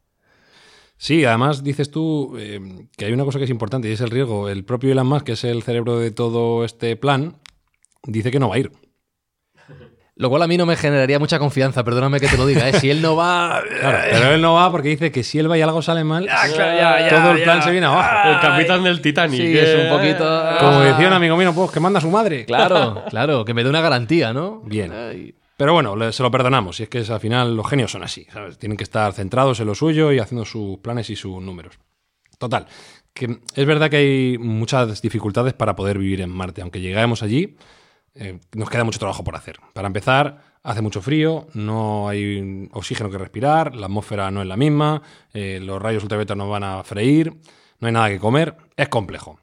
[0.97, 4.09] Sí, además dices tú eh, que hay una cosa que es importante y es el
[4.09, 4.49] riesgo.
[4.49, 7.37] El propio Elon Musk, que es el cerebro de todo este plan,
[8.03, 8.71] dice que no va a ir.
[10.19, 12.67] Lo cual a mí no me generaría mucha confianza, perdóname que te lo diga.
[12.67, 12.73] ¿eh?
[12.79, 13.61] Si él no va.
[13.79, 16.25] Claro, pero él no va porque dice que si él va y algo sale mal,
[16.25, 17.63] claro, ya, ya, todo el plan ya.
[17.63, 18.29] se viene abajo.
[18.29, 19.39] El capitán del Titanic.
[19.39, 20.23] Sí, que- es un poquito.
[20.59, 22.45] Como decía un amigo mío, pues que manda a su madre.
[22.45, 24.61] Claro, claro, que me dé una garantía, ¿no?
[24.65, 24.91] Bien.
[24.91, 25.35] Ay.
[25.55, 26.79] Pero bueno, se lo perdonamos.
[26.79, 28.25] Y es que al final los genios son así.
[28.31, 28.57] ¿sabes?
[28.57, 31.79] Tienen que estar centrados en lo suyo y haciendo sus planes y sus números.
[32.37, 32.67] Total.
[33.13, 36.61] Que es verdad que hay muchas dificultades para poder vivir en Marte.
[36.61, 37.55] Aunque lleguemos allí,
[38.19, 39.59] eh, nos queda mucho trabajo por hacer.
[39.73, 44.57] Para empezar, hace mucho frío, no hay oxígeno que respirar, la atmósfera no es la
[44.57, 45.01] misma,
[45.33, 47.33] eh, los rayos ultravioleta nos van a freír,
[47.79, 48.55] no hay nada que comer.
[48.75, 49.39] Es complejo.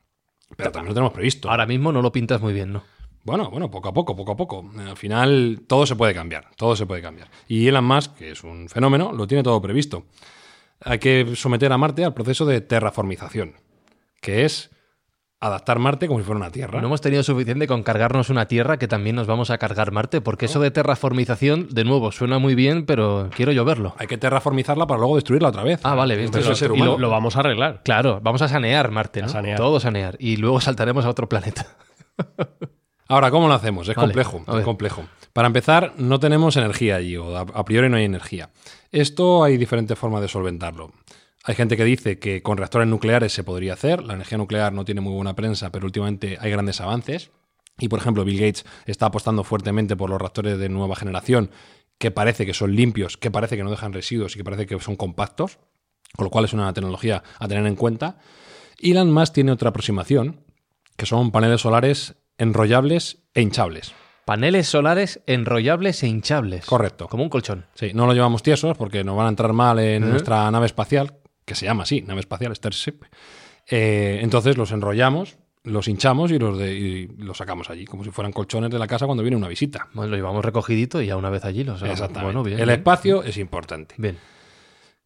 [0.57, 1.51] Pero también lo tenemos previsto.
[1.51, 2.85] Ahora mismo no lo pintas muy bien, ¿no?
[3.25, 4.71] Bueno, bueno, poco a poco, poco a poco.
[4.79, 7.31] Al final todo se puede cambiar, todo se puede cambiar.
[7.49, 10.05] Y Elon Musk, que es un fenómeno, lo tiene todo previsto.
[10.81, 13.55] Hay que someter a Marte al proceso de terraformización,
[14.21, 14.71] que es
[15.47, 16.81] adaptar Marte como si fuera una Tierra.
[16.81, 20.21] No hemos tenido suficiente con cargarnos una Tierra que también nos vamos a cargar Marte,
[20.21, 23.95] porque eso de terraformización, de nuevo, suena muy bien, pero quiero yo verlo.
[23.99, 25.81] Hay que terraformizarla para luego destruirla otra vez.
[25.83, 26.31] Ah, vale, bien.
[26.35, 26.99] Es ser y Y lo, humano.
[26.99, 27.83] lo vamos a arreglar.
[27.85, 29.27] Claro, vamos a sanear Marte, ¿no?
[29.27, 29.59] A sanear.
[29.59, 30.17] Todo sanear.
[30.19, 31.67] Y luego saltaremos a otro planeta.
[33.09, 33.87] Ahora, ¿cómo lo hacemos?
[33.89, 35.05] Es Vale, complejo, es complejo.
[35.35, 38.51] Para empezar, no tenemos energía allí, o a priori no hay energía.
[38.93, 40.91] Esto hay diferentes formas de solventarlo.
[41.47, 44.03] Hay gente que dice que con reactores nucleares se podría hacer.
[44.03, 47.31] La energía nuclear no tiene muy buena prensa, pero últimamente hay grandes avances.
[47.79, 51.51] Y, por ejemplo, Bill Gates está apostando fuertemente por los reactores de nueva generación,
[51.99, 54.81] que parece que son limpios, que parece que no dejan residuos y que parece que
[54.81, 55.59] son compactos,
[56.17, 58.17] con lo cual es una tecnología a tener en cuenta.
[58.79, 60.41] Elon Musk tiene otra aproximación,
[60.97, 63.93] que son paneles solares enrollables e hinchables.
[64.25, 66.65] Paneles solares enrollables e hinchables.
[66.65, 67.07] Correcto.
[67.09, 67.67] Como un colchón.
[67.75, 71.19] Sí, no lo llevamos tiesos porque nos van a entrar mal en nuestra nave espacial,
[71.45, 73.01] que se llama así, nave espacial Starship.
[73.69, 78.11] Eh, entonces los enrollamos, los hinchamos y los, de- y los sacamos allí, como si
[78.11, 79.89] fueran colchones de la casa cuando viene una visita.
[79.95, 81.93] Bueno, lo llevamos recogidito y ya una vez allí lo sacamos.
[81.93, 82.25] Exactamente.
[82.25, 82.59] Bueno, bien.
[82.59, 82.79] el bien.
[82.79, 83.95] espacio es importante.
[83.99, 84.19] Bien.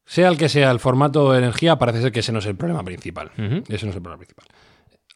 [0.05, 2.57] Sea el que sea el formato de energía, parece ser que ese no es el
[2.57, 3.31] problema principal.
[3.69, 4.47] Ese no es el problema principal.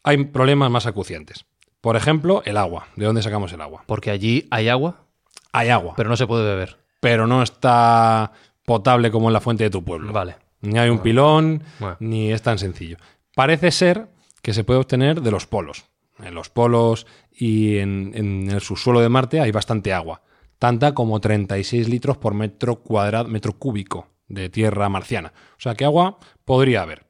[0.03, 1.45] Hay problemas más acuciantes.
[1.81, 2.87] Por ejemplo, el agua.
[2.95, 3.83] ¿De dónde sacamos el agua?
[3.87, 5.05] Porque allí hay agua,
[5.51, 6.77] Hay agua, pero no se puede beber.
[6.99, 8.31] pero no está
[8.65, 10.13] potable como en la fuente de tu pueblo.
[10.13, 10.35] Vale.
[10.63, 11.97] Ni hay un pilón, Bueno.
[11.99, 12.97] ni es tan sencillo.
[13.35, 14.07] Parece ser
[14.41, 15.85] que se puede obtener de los polos.
[16.23, 20.21] En los polos y en, en el subsuelo de Marte hay bastante agua.
[20.59, 25.33] Tanta como 36 litros por metro cuadrado, metro cúbico de tierra marciana.
[25.57, 27.05] O sea que agua podría haber.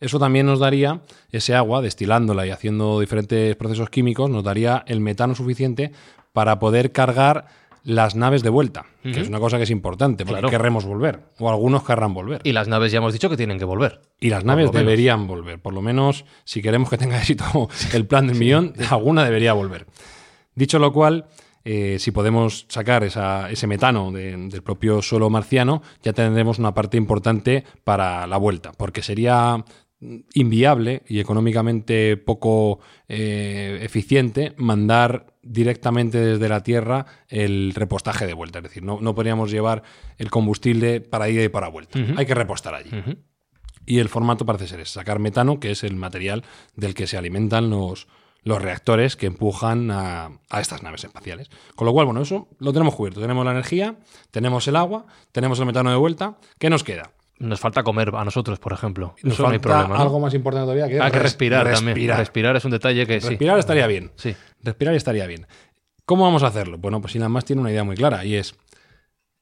[0.00, 5.00] Eso también nos daría, ese agua, destilándola y haciendo diferentes procesos químicos, nos daría el
[5.00, 5.92] metano suficiente
[6.32, 7.46] para poder cargar
[7.84, 10.50] las naves de vuelta, que es una cosa que es importante, porque Claro.
[10.50, 12.40] querramos volver, o algunos querrán volver.
[12.44, 14.00] Y las naves ya hemos dicho que tienen que volver.
[14.20, 14.74] Y las naves menos.
[14.80, 15.60] deberían volver.
[15.60, 19.86] Por lo menos, si queremos que tenga éxito el plan del millón, alguna debería volver.
[20.54, 21.26] Dicho lo cual,
[21.64, 26.74] eh, si podemos sacar esa- ese metano de- del propio suelo marciano, ya tendremos una
[26.74, 29.64] parte importante para la vuelta, porque sería
[30.34, 38.58] inviable y económicamente poco eh, eficiente mandar directamente desde la Tierra el repostaje de vuelta.
[38.58, 39.82] Es decir, no, no podríamos llevar
[40.18, 41.98] el combustible para ida y para vuelta.
[42.16, 42.90] Hay que repostar allí.
[43.84, 46.44] Y el formato parece ser ese, sacar metano, que es el material
[46.76, 48.06] del que se alimentan los,
[48.44, 51.48] los reactores que empujan a, a estas naves espaciales.
[51.74, 53.20] Con lo cual, bueno, eso lo tenemos cubierto.
[53.20, 53.96] Tenemos la energía,
[54.30, 56.38] tenemos el agua, tenemos el metano de vuelta.
[56.58, 57.12] ¿Qué nos queda?
[57.42, 59.14] Nos falta comer a nosotros, por ejemplo.
[59.22, 59.96] Nos Eso no hay falta problema.
[59.96, 60.02] ¿no?
[60.02, 62.16] algo más importante todavía que, Hay que res- respirar, también.
[62.16, 62.56] respirar.
[62.56, 63.28] Es un detalle que sí.
[63.30, 64.12] Respirar estaría bien.
[64.16, 64.34] Sí.
[64.62, 65.46] Respirar estaría bien.
[66.04, 66.78] ¿Cómo vamos a hacerlo?
[66.78, 68.54] Bueno, pues Elon Musk tiene una idea muy clara y es,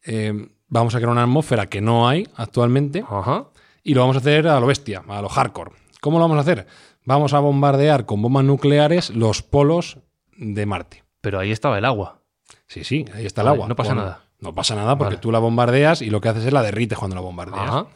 [0.04, 0.32] eh,
[0.68, 3.46] vamos a crear una atmósfera que no hay actualmente Ajá.
[3.82, 5.72] y lo vamos a hacer a lo bestia, a lo hardcore.
[6.00, 6.66] ¿Cómo lo vamos a hacer?
[7.04, 9.98] Vamos a bombardear con bombas nucleares los polos
[10.36, 11.04] de Marte.
[11.20, 12.20] Pero ahí estaba el agua.
[12.66, 13.68] Sí, sí, ahí está el agua.
[13.68, 14.24] no pasa Bueno, nada.
[14.40, 15.20] No pasa nada porque Vale.
[15.22, 17.60] tú la bombardeas y lo que haces es la derrites cuando la bombardeas.
[17.68, 17.86] Ajá.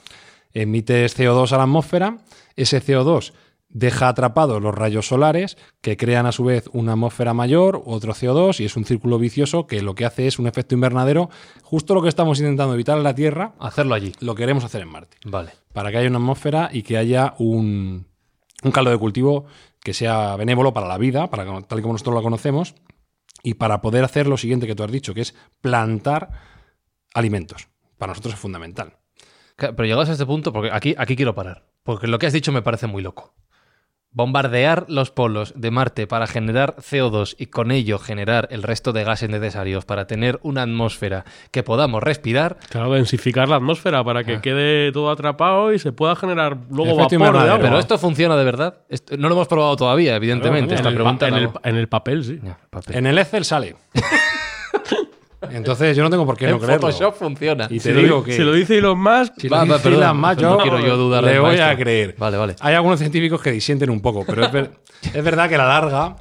[0.53, 2.19] Emites CO2 a la atmósfera,
[2.57, 3.33] ese CO2
[3.71, 8.61] deja atrapados los rayos solares que crean a su vez una atmósfera mayor, otro CO2
[8.61, 11.29] y es un círculo vicioso que lo que hace es un efecto invernadero,
[11.65, 14.13] justo lo que estamos intentando evitar en la Tierra, Hacerlo allí.
[14.21, 15.51] lo queremos hacer en Marte Vale.
[15.73, 18.07] para que haya una atmósfera y que haya un,
[18.63, 19.47] un caldo de cultivo
[19.83, 22.77] que sea benévolo para la vida, para tal y como nosotros la conocemos,
[23.43, 26.31] y para poder hacer lo siguiente que tú has dicho, que es plantar
[27.15, 27.69] alimentos.
[27.99, 28.99] Para nosotros es fundamental.
[29.57, 31.67] Pero llegados a este punto, porque aquí, aquí quiero parar.
[31.83, 33.35] Porque lo que has dicho me parece muy loco.
[34.17, 39.03] Bombardear los polos de Marte para generar CO2 y con ello generar el resto de
[39.05, 42.57] gases necesarios para tener una atmósfera que podamos respirar.
[42.71, 44.25] Claro, densificar la atmósfera para Ah.
[44.25, 47.11] que quede todo atrapado y se pueda generar luego vapor
[47.43, 47.59] de agua.
[47.61, 48.77] Pero esto funciona de verdad.
[48.89, 50.75] Esto- no lo hemos probado todavía, evidentemente.
[50.75, 52.39] en, Esta el, en, el, en el papel, sí.
[52.41, 52.97] Ya, papel.
[52.97, 53.75] En el Excel sale.
[55.53, 56.89] Entonces yo no tengo por qué no creerlo.
[56.89, 57.67] Photoshop funciona.
[57.71, 59.75] Y Si te lo, digo di- que si lo dice Elon Musk, si Va, lo
[59.75, 62.15] dice perdón, Elon Musk, no yo quiero yo dudar le voy a creer.
[62.19, 62.57] Vale, vale.
[62.61, 64.71] Hay algunos científicos que disienten un poco, pero es, ver-
[65.15, 66.17] es verdad que a la larga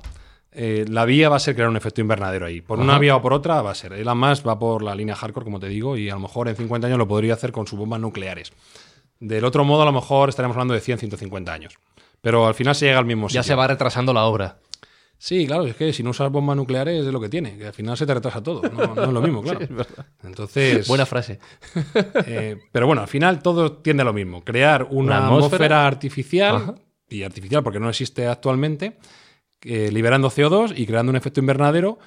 [0.51, 2.61] eh, la vía va a ser crear un efecto invernadero ahí.
[2.61, 2.99] Por una Ajá.
[2.99, 3.93] vía o por otra va a ser.
[3.93, 6.55] Elon Musk va por la línea hardcore, como te digo, y a lo mejor en
[6.55, 8.51] 50 años lo podría hacer con sus bombas nucleares.
[9.19, 11.73] Del otro modo, a lo mejor estaremos hablando de 100, 150 años.
[12.21, 13.53] Pero al final se llega al mismo Ya sitio.
[13.53, 14.57] se va retrasando la obra.
[15.17, 17.73] Sí, claro, es que si no usas bombas nucleares es lo que tiene, que al
[17.73, 18.61] final se te retrasa todo.
[18.69, 19.59] No, no es lo mismo, claro.
[20.23, 21.39] Entonces, Buena frase.
[22.25, 24.43] eh, pero bueno, al final todo tiende a lo mismo.
[24.43, 26.75] Crear una, Una atmósfera, atmósfera artificial, Ajá.
[27.09, 28.97] y artificial porque no existe actualmente,
[29.61, 31.99] eh, liberando CO2 y creando un efecto invernadero,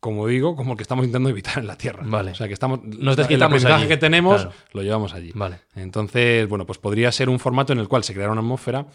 [0.00, 2.02] como digo, como el que estamos intentando evitar en la Tierra.
[2.04, 2.32] Vale.
[2.32, 2.82] O sea, que estamos...
[2.82, 4.56] Nos el desquitamos aprendizaje que tenemos Claro.
[4.72, 5.30] lo llevamos allí.
[5.34, 5.60] Vale.
[5.76, 8.86] Entonces, bueno, pues podría ser un formato en el cual se creara una atmósfera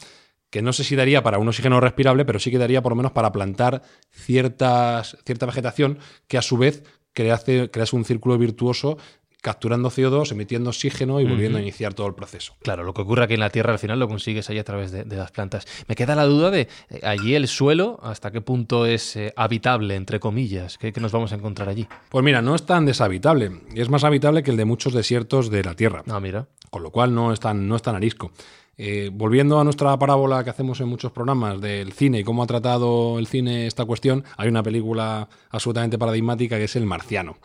[0.56, 2.96] que no sé si daría para un oxígeno respirable, pero sí que daría por lo
[2.96, 8.98] menos para plantar ciertas, cierta vegetación que a su vez crease, crease un círculo virtuoso
[9.42, 12.56] capturando CO2, emitiendo oxígeno y volviendo a iniciar todo el proceso.
[12.62, 14.94] Claro, lo que ocurre aquí en la Tierra al final lo consigues ahí a través
[14.94, 15.68] de, de las plantas.
[15.90, 19.96] Me queda la duda de eh, allí el suelo, hasta qué punto es eh, habitable,
[19.96, 20.78] entre comillas.
[20.78, 21.86] ¿Qué, qué nos vamos a encontrar allí?
[22.08, 25.66] Pues mira, no es tan deshabitable, es más habitable que el de muchos desiertos de
[25.66, 26.02] la Tierra.
[26.10, 26.48] Ah, mira.
[26.70, 28.32] con lo cual no es tan, no es tan arisco.
[28.78, 32.48] Eh, volviendo a nuestra parábola que hacemos en muchos programas del cine y cómo ha
[32.48, 37.38] tratado el cine esta cuestión, hay una película absolutamente paradigmática que es El Marciano.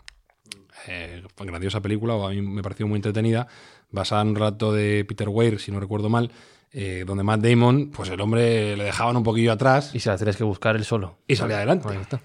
[0.87, 3.47] Eh, grandiosa película, o a mí me pareció muy entretenida,
[3.91, 6.31] basada en un relato de Peter Weir, si no recuerdo mal,
[6.73, 10.17] eh, donde Matt Damon, pues el hombre le dejaban un poquillo atrás Y se la
[10.17, 11.17] tienes que buscar él solo.
[11.27, 11.87] y salía adelante.
[11.89, 12.21] Ahí está.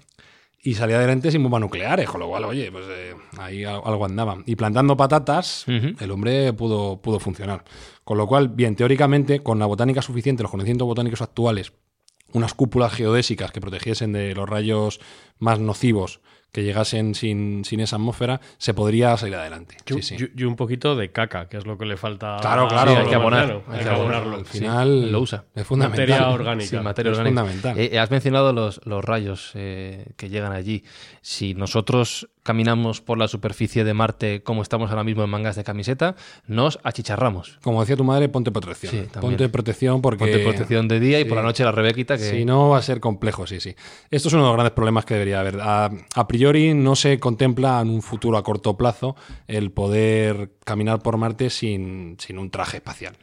[0.61, 4.05] Y salía adelante sin bombas nucleares, con lo cual, oye, pues eh, ahí al- algo
[4.05, 4.37] andaba.
[4.45, 5.65] Y plantando patatas,
[5.99, 7.63] el hombre pudo, pudo funcionar.
[8.03, 11.73] Con lo cual, bien, teóricamente, con la botánica suficiente, los conocimientos botánicos actuales,
[12.33, 14.99] unas cúpulas geodésicas que protegiesen de los rayos
[15.39, 16.19] más nocivos
[16.57, 19.77] que llegasen sin, sin esa atmósfera, se podría salir adelante.
[19.85, 20.29] Y, Sí, sí.
[20.35, 22.37] y- y un poquito de caca, que es lo que le falta.
[22.41, 22.93] Claro, claro.
[22.93, 24.15] Sí, hay que abonar, hay que que abonar.
[24.15, 24.37] abonarlo.
[24.37, 24.57] Al sí.
[24.57, 25.43] final lo usa.
[25.53, 26.07] es fundamental.
[26.09, 26.67] Materia orgánica.
[26.67, 27.41] Sí, materia Es orgánica.
[27.43, 27.79] fundamental.
[27.79, 30.83] Eh, has mencionado los, los rayos eh, que llegan allí.
[31.21, 35.63] Si nosotros caminamos por la superficie de Marte como estamos ahora mismo en mangas de
[35.65, 36.15] camiseta,
[36.47, 37.59] nos achicharramos.
[37.61, 38.89] Como decía tu madre, ponte protección.
[38.93, 40.19] Sí, ponte protección porque...
[40.23, 41.47] Ponte protección de día y por la Sí.
[41.47, 42.23] noche la rebequita que...
[42.23, 43.75] Si no, va a ser complejo, sí, sí.
[44.09, 45.59] Esto es uno de los grandes problemas que debería haber.
[45.61, 49.15] A, a priori no se contempla en un futuro a corto plazo
[49.47, 53.17] el poder caminar por Marte sin, sin un traje espacial.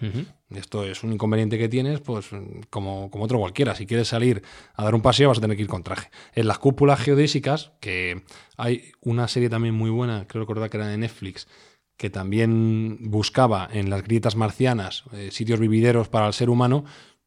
[0.50, 2.30] Esto es un inconveniente que tienes, pues
[2.70, 3.74] como, como otro cualquiera.
[3.74, 4.42] Si quieres salir
[4.74, 6.10] a dar un paseo vas a tener que ir con traje.
[6.34, 8.22] En las cúpulas geodésicas, que
[8.56, 11.48] hay una serie también muy buena, creo recordar que era de Netflix,
[11.96, 16.84] que también buscaba en las grietas marcianas eh, sitios vivideros para el ser humano,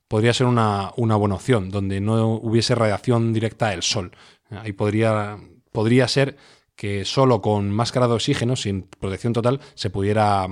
[0.08, 4.12] podría ser una, una buena opción, donde no hubiese radiación directa del sol.
[4.50, 5.38] Ahí podría,
[5.78, 6.38] podría ser
[6.76, 10.48] que solo con máscara de oxígeno, sin protección total, se pudiera,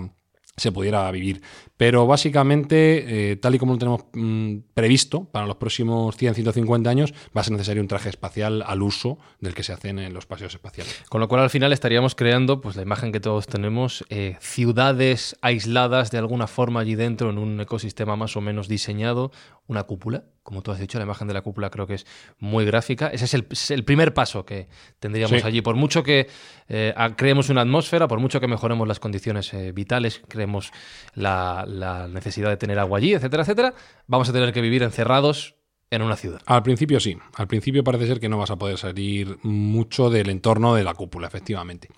[0.56, 1.42] se pudiera vivir.
[1.78, 6.90] Pero básicamente, eh, tal y como lo tenemos mm, previsto para los próximos 100, 150
[6.90, 10.14] años, va a ser necesario un traje espacial al uso del que se hacen en
[10.14, 11.04] los paseos espaciales.
[11.10, 15.36] Con lo cual al final estaríamos creando, pues la imagen que todos tenemos, eh, ciudades
[15.42, 19.32] aisladas de alguna forma allí dentro en un ecosistema más o menos diseñado,
[19.68, 22.06] una cúpula, como tú has dicho, la imagen de la cúpula creo que es
[22.38, 23.08] muy gráfica.
[23.08, 24.68] Ese es el, es el primer paso que
[25.00, 25.48] tendríamos Sí.
[25.48, 25.62] allí.
[25.62, 26.28] Por mucho que
[26.70, 30.72] eh, creemos una atmósfera, por mucho que mejoremos las condiciones eh, vitales, creemos
[31.16, 33.74] la, la necesidad de tener agua allí, etcétera, etcétera,
[34.08, 35.56] vamos a tener que vivir encerrados
[35.92, 36.42] en una ciudad.
[36.46, 40.30] Al principio sí, al principio parece ser que no vas a poder salir mucho del
[40.30, 41.90] entorno de la cúpula, efectivamente.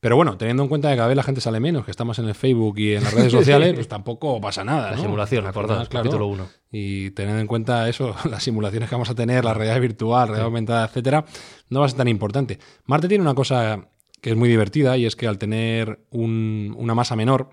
[0.00, 2.26] Pero bueno, teniendo en cuenta que cada vez la gente sale menos, que estamos en
[2.28, 4.90] el Facebook y en las redes sociales, pues tampoco pasa nada.
[4.90, 5.02] La ¿no?
[5.02, 6.48] simulación, acordaos, final, capítulo uno.
[6.70, 10.46] Y teniendo en cuenta eso, las simulaciones que vamos a tener, la realidad virtual, realidad
[10.46, 11.24] aumentada, etcétera,
[11.70, 12.58] no va a ser tan importante.
[12.84, 13.88] Marte tiene una cosa
[14.20, 17.50] que es muy divertida y es que al tener un- una masa menor,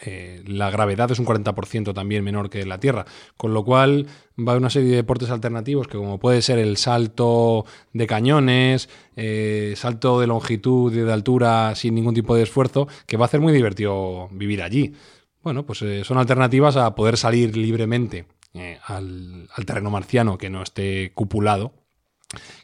[0.00, 3.04] eh, la gravedad es un 40% también menor que la Tierra,
[3.36, 4.06] con lo cual
[4.38, 8.06] va a haber una serie de deportes alternativos que como puede ser el salto de
[8.06, 13.24] cañones, eh, salto de longitud y de altura sin ningún tipo de esfuerzo, que va
[13.24, 14.94] a hacer muy divertido vivir allí.
[15.42, 20.62] Bueno, pues eh, son alternativas a poder salir libremente eh, al, terreno marciano que no
[20.62, 21.72] esté cupulado,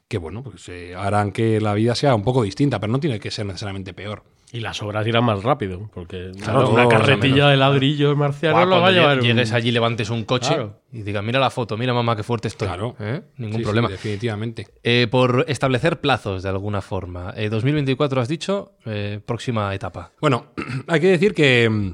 [0.09, 3.31] que bueno, pues harán que la vida sea un poco distinta, pero no tiene que
[3.31, 4.25] ser necesariamente peor.
[4.53, 8.59] Y las obras irán más rápido, porque Claro, claro, una todo carretilla de ladrillos marcianos
[8.61, 9.17] Guau, lo va a llevar.
[9.19, 10.81] lle- un- llegues allí, levantes un coche Claro.
[10.93, 12.69] y digas, mira la foto, mira mamá qué fuerte estoy.
[12.69, 12.95] Claro.
[13.01, 13.23] ¿Eh?
[13.39, 13.88] Ningún Sí, sí, problema.
[13.88, 14.69] definitivamente.
[14.85, 17.35] Eh, por establecer plazos de alguna forma.
[17.37, 20.13] Eh, 2024 has dicho, eh, próxima etapa.
[20.21, 20.47] Bueno,
[20.87, 21.90] hay que decir que mm,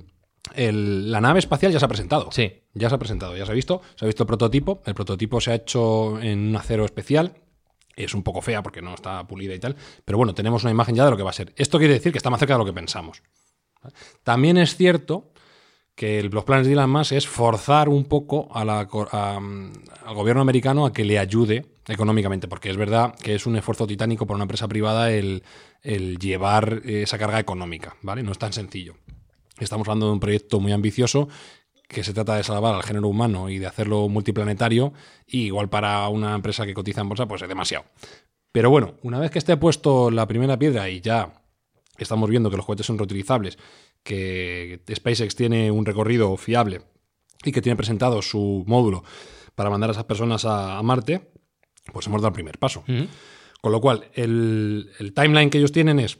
[0.55, 2.29] el- la nave espacial ya se ha presentado.
[2.33, 2.53] Sí.
[2.75, 3.81] Ya se ha presentado, ya se ha visto.
[3.97, 4.83] Se ha visto el prototipo.
[4.87, 7.35] El prototipo se ha hecho en un acero especial
[7.97, 10.95] Es un poco fea porque no está pulida y tal, pero bueno, tenemos una imagen
[10.95, 11.53] ya de lo que va a ser.
[11.57, 13.23] Esto quiere decir que está más cerca de lo que pensamos.
[14.23, 15.33] También es cierto
[15.95, 20.41] que los planes de Elon Musk es forzar un poco a la, a, al gobierno
[20.41, 24.37] americano a que le ayude económicamente, porque es verdad que es un esfuerzo titánico para
[24.37, 25.43] una empresa privada el,
[25.83, 28.23] el llevar esa carga económica, ¿vale?
[28.23, 28.95] No es tan sencillo.
[29.59, 31.29] Estamos hablando de un proyecto muy ambicioso
[31.93, 34.93] que se trata de salvar al género humano y de hacerlo multiplanetario,
[35.27, 37.85] y igual para una empresa que cotiza en bolsa, pues es demasiado.
[38.51, 41.43] Pero bueno, una vez que esté puesto la primera piedra y ya
[41.99, 43.59] estamos viendo que los cohetes son reutilizables,
[44.03, 46.83] que SpaceX tiene un recorrido fiable
[47.45, 49.05] y que tiene presentado su módulo
[49.55, 51.31] para mandar a esas personas a, a Marte,
[51.93, 52.85] pues hemos dado el primer paso.
[52.89, 53.09] Uh -huh.
[53.61, 56.19] Con lo cual, el, el timeline que ellos tienen es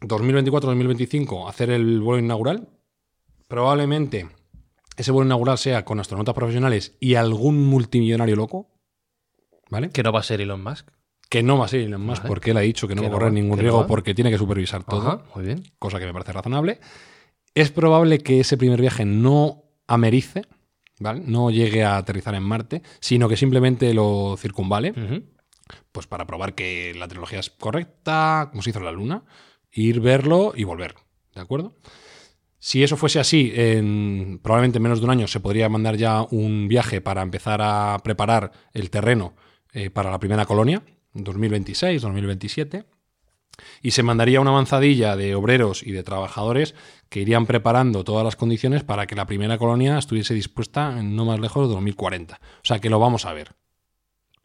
[0.00, 2.68] 2024-2025 hacer el vuelo inaugural.
[3.48, 4.28] Probablemente
[4.96, 8.70] ese vuelo inaugural sea con astronautas profesionales y algún multimillonario loco.
[9.70, 9.90] ¿Vale?
[9.90, 10.88] Que no va a ser Elon Musk.
[11.28, 12.28] Que no va a ser Elon Musk Vale.
[12.28, 14.38] porque él ha dicho que no va a correr ningún riesgo no porque tiene que
[14.38, 15.24] supervisar todo.
[15.34, 15.62] Muy bien.
[15.78, 16.80] Cosa que me parece razonable.
[17.54, 20.44] Es probable que ese primer viaje no americe,
[20.98, 21.22] ¿vale?
[21.24, 24.92] No llegue a aterrizar en Marte, sino que simplemente lo circunvale
[25.92, 29.24] pues para probar que la tecnología es correcta, como se hizo en la Luna,
[29.72, 30.94] ir, verlo y volver.
[31.34, 31.74] ¿De acuerdo?
[32.64, 36.22] Si eso fuese así, en probablemente en menos de un año se podría mandar ya
[36.22, 39.34] un viaje para empezar a preparar el terreno
[39.74, 42.86] eh, para la primera colonia, 2026, 2027.
[43.82, 46.74] Y se mandaría una avanzadilla de obreros y de trabajadores
[47.10, 51.26] que irían preparando todas las condiciones para que la primera colonia estuviese dispuesta en no
[51.26, 52.40] más lejos de 2040.
[52.40, 53.54] O sea que lo vamos a ver.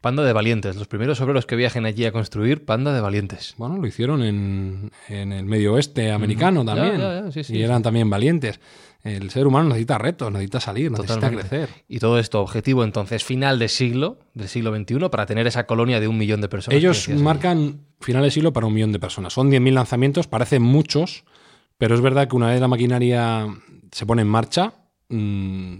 [0.00, 0.76] Panda de valientes.
[0.76, 3.54] Los primeros obreros que viajen allí a construir, panda de valientes.
[3.58, 6.98] Bueno, lo hicieron en, en el medio oeste americano también.
[6.98, 7.82] ya, ya, sí, sí, y eran sí.
[7.82, 8.60] también valientes.
[9.02, 11.68] El ser humano necesita retos, necesita salir, necesita crecer.
[11.88, 16.00] Y todo esto, objetivo entonces, final de siglo, del siglo XXI, para tener esa colonia
[16.00, 16.76] de un millón de personas.
[16.76, 17.22] Ellos allí.
[17.22, 19.32] marcan final de siglo para un millón de personas.
[19.32, 21.24] Son 10.000 lanzamientos, parecen muchos,
[21.78, 23.46] pero es verdad que una vez la maquinaria
[23.90, 24.74] se pone en marcha,
[25.08, 25.76] mm,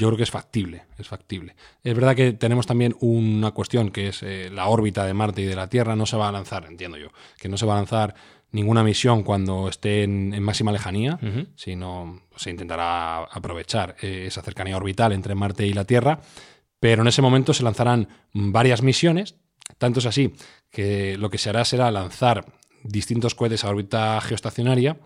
[0.00, 1.54] yo creo que es factible, es factible.
[1.84, 5.44] Es verdad que tenemos también una cuestión que es eh, la órbita de Marte y
[5.44, 7.76] de la Tierra no se va a lanzar, entiendo yo, que no se va a
[7.76, 8.14] lanzar
[8.50, 11.18] ninguna misión cuando esté en, en máxima lejanía,
[11.54, 16.20] sino se intentará aprovechar eh, esa cercanía orbital entre Marte y la Tierra,
[16.80, 19.36] pero en ese momento se lanzarán varias misiones,
[19.76, 20.32] tanto es así
[20.70, 22.46] que lo que se hará será lanzar
[22.82, 24.96] distintos cohetes a órbita geoestacionaria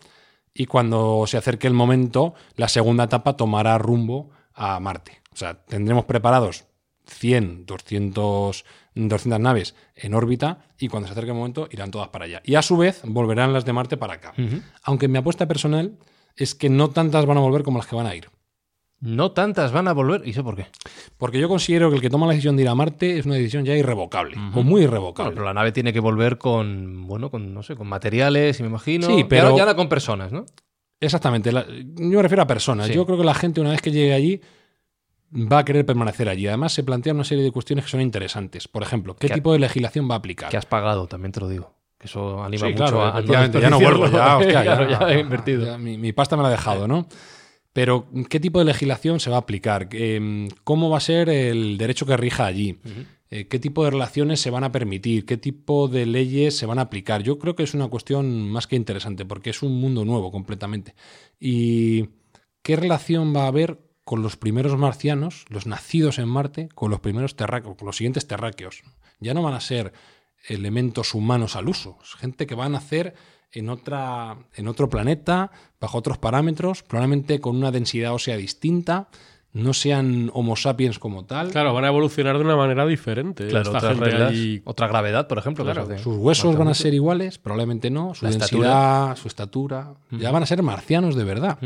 [0.55, 5.21] y cuando se acerque el momento, la segunda etapa tomará rumbo a Marte.
[5.33, 6.65] O sea, tendremos preparados
[7.07, 12.25] 100, 200, 200 naves en órbita y cuando se acerque el momento irán todas para
[12.25, 12.41] allá.
[12.45, 14.33] Y a su vez volverán las de Marte para acá.
[14.85, 15.99] Aunque mi apuesta personal
[16.37, 18.31] es que no tantas van a volver como las que van a ir.
[19.01, 20.23] No tantas van a volver.
[20.27, 20.67] ¿Y eso por qué?
[21.19, 23.35] Porque yo considero que el que toma la decisión de ir a Marte es una
[23.35, 25.33] decisión ya irrevocable, o muy Bueno, irrevocable.
[25.35, 28.71] pero la nave tiene que volver con, bueno, con, no sé, con materiales, y me
[28.71, 29.07] imagino.
[29.09, 30.47] Sí, Ya pero- no- Ya, no con personas, ¿no?
[31.05, 31.53] Exactamente.
[31.53, 32.87] la- yo me refiero a personas.
[32.89, 32.95] Sí.
[32.95, 34.41] Yo creo que la gente, una vez que llegue allí,
[35.35, 36.47] va a querer permanecer allí.
[36.47, 38.69] Además, se plantean una serie de cuestiones que son interesantes.
[38.69, 40.51] Por ejemplo, ¿qué Que- tipo de legislación va a aplicar?
[40.51, 41.75] Que has pagado, también te lo digo.
[41.99, 44.91] Que eso anima Sí, mucho claro, a, no ya no vuelvo, ya, hostia, ya, Claro,
[44.91, 45.65] ya he invertido.
[45.67, 47.09] ya, mi, mi pasta me la ha dejado, ¿no?
[47.73, 49.89] Pero, ¿qué tipo de legislación se va a aplicar?
[49.93, 52.79] Eh, ¿Cómo va a ser el derecho que rija allí?
[53.35, 55.27] Eh, ¿Qué tipo de relaciones se van a permitir?
[55.27, 57.25] ¿Qué tipo de leyes se van a aplicar?
[57.25, 60.95] Yo creo que es una cuestión más que interesante, porque es un mundo nuevo completamente.
[61.41, 62.11] ¿Y
[62.63, 67.01] qué relación va a haber con los primeros marcianos, los nacidos en Marte, con los
[67.01, 68.85] primeros terráqueos, con los siguientes terráqueos?
[69.19, 69.93] Ya no van a ser
[70.47, 73.17] elementos humanos al uso, es gente que va a nacer
[73.51, 79.09] en, otra, en otro planeta, bajo otros parámetros, probablemente con una densidad ósea distinta,
[79.55, 81.51] no sean homo sapiens como tal.
[81.51, 83.47] Claro, van a evolucionar de una manera diferente.
[83.47, 85.65] Claro, Esta otras gente reglas, allí- otra gravedad, por ejemplo.
[85.65, 88.15] Claro, Sus huesos van a ser iguales, probablemente no.
[88.15, 89.95] Su La densidad, su estatura.
[90.11, 91.59] Ya van a ser marcianos de verdad.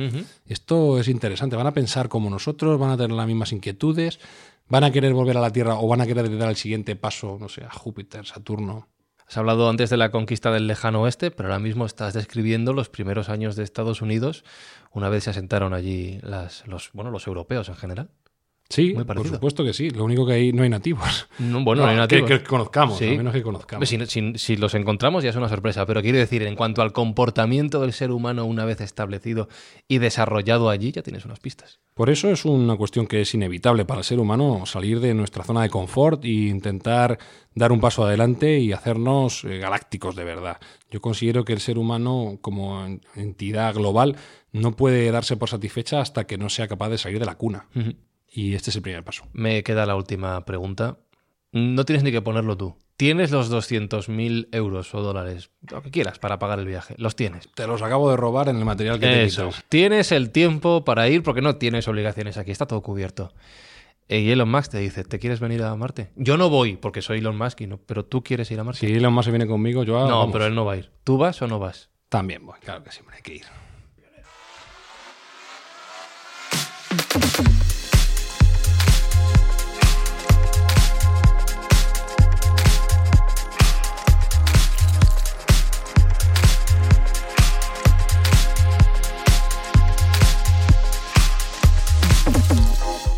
[0.47, 1.57] Esto es interesante.
[1.57, 4.21] Van a pensar como nosotros, van a tener las mismas inquietudes,
[4.69, 7.39] van a querer volver a la Tierra o van a querer dar el siguiente paso,
[7.41, 8.87] no sé, a Júpiter, Saturno.
[9.29, 12.89] Has hablado antes de la conquista del lejano oeste, pero ahora mismo estás describiendo los
[12.89, 14.43] primeros años de Estados Unidos,
[14.91, 18.09] una vez se asentaron allí las, los, bueno, los europeos en general.
[18.71, 19.89] Sí, Muy por supuesto que sí.
[19.89, 21.27] Lo único que ahí no hay nativos.
[21.39, 22.29] No, bueno, no hay que, nativos.
[22.29, 23.09] que conozcamos, Sí.
[23.09, 23.89] al menos que conozcamos.
[23.89, 26.93] Si, si- si los encontramos ya es una sorpresa, pero quiero decir, en cuanto al
[26.93, 29.49] comportamiento del ser humano una vez establecido
[29.89, 31.81] y desarrollado allí, ya tienes unas pistas.
[31.95, 35.45] Por eso es una cuestión que es inevitable para el ser humano salir de nuestra
[35.45, 37.19] zona de confort e intentar
[37.55, 40.59] dar un paso adelante y hacernos eh, galácticos de verdad.
[40.91, 44.17] Yo considero que el ser humano como en- entidad global
[44.53, 47.67] no puede darse por satisfecha hasta que no sea capaz de salir de la cuna.
[48.31, 49.25] Y este es el primer paso.
[49.33, 50.99] Me queda la última pregunta.
[51.53, 52.77] No tienes ni que ponerlo tú.
[52.97, 56.95] Tienes los 200.000 euros o dólares, lo que quieras, para pagar el viaje.
[56.99, 57.49] Los tienes.
[57.55, 59.47] Te los acabo de robar en el material que te Eso.
[59.49, 59.63] quitado.
[59.69, 63.33] Tienes el tiempo para ir porque no tienes obligaciones aquí, está todo cubierto.
[64.09, 66.11] Eh, Y Elon Musk te dice, ¿te quieres venir a Marte?
[66.17, 68.81] Yo no voy porque soy Elon Musk, y no, pero tú quieres ir a Marte.
[68.81, 70.33] Si Elon Musk viene conmigo, yo no, vamos.
[70.33, 70.91] pero él no va a ir.
[71.05, 71.91] ¿Tú vas o no vas?
[72.09, 73.45] También voy, claro que siempre hay que ir.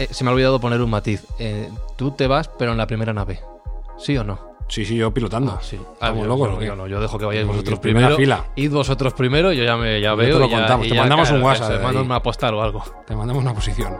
[0.00, 1.26] Eh, se me ha olvidado poner un matiz.
[1.38, 3.40] Eh, tú te vas, pero en la primera nave.
[3.98, 4.48] ¿Sí o no?
[4.66, 5.58] Sí, sí, yo pilotando.
[5.60, 5.78] sí.
[5.92, 8.40] Estamos yo, locos, yo- yo no, yo dejo que vayáis vosotros primera primero.
[8.40, 8.52] fila.
[8.56, 10.34] Id vosotros primero, yo ya, me, ya veo.
[10.34, 12.06] te lo y ya- contamos, y te ya, mandamos un WhatsApp eso, de manda ahí.
[12.06, 12.82] una postal o algo.
[13.06, 13.96] Te mandamos una posición.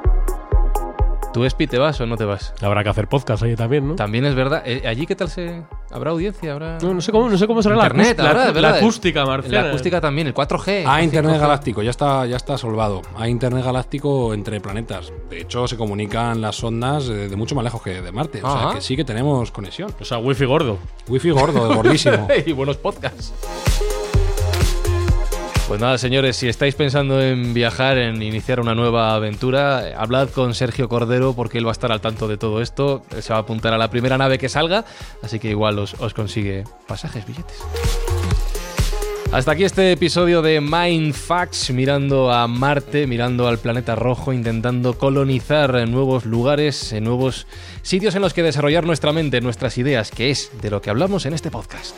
[1.32, 2.52] ¿Tú, Espi, te vas o no te vas?
[2.60, 3.94] Habrá que hacer podcast ahí también, ¿no?
[3.94, 4.62] También es verdad.
[4.66, 5.62] eh, ¿Allí qué tal se...?
[5.92, 6.50] ¿Habrá audiencia?
[6.52, 6.78] ¿Habrá...?
[6.82, 8.76] No, no sé cómo, no sé cómo será la, Internet, la, habrá, la ¿verdad?
[8.78, 9.62] acústica marciana.
[9.62, 10.84] La acústica también, el 4G.
[10.88, 11.40] Hay el Internet 5G.
[11.40, 13.02] galáctico, ya está, ya está solvado.
[13.16, 15.12] Hay Internet galáctico entre planetas.
[15.30, 18.42] De hecho, se comunican las ondas eh, de mucho más lejos que de Marte.
[18.42, 19.94] O sea, que sí que tenemos conexión.
[20.00, 20.78] O sea, wifi gordo.
[21.06, 22.26] Wifi gordo, de gordísimo.
[22.46, 23.32] y buenos podcasts.
[25.70, 30.52] Pues nada, señores, si estáis pensando en viajar, en iniciar una nueva aventura, hablad con
[30.52, 33.04] Sergio Cordero porque él va a estar al tanto de todo esto.
[33.20, 34.84] Se va a apuntar a la primera nave que salga,
[35.22, 37.58] así que igual os, os consigue pasajes, billetes.
[39.30, 45.88] Hasta aquí este episodio de Mindfax, mirando a Marte, mirando al planeta rojo, intentando colonizar
[45.88, 47.46] nuevos lugares, nuevos
[47.82, 51.26] sitios en los que desarrollar nuestra mente, nuestras ideas, que es de lo que hablamos
[51.26, 51.94] en este podcast.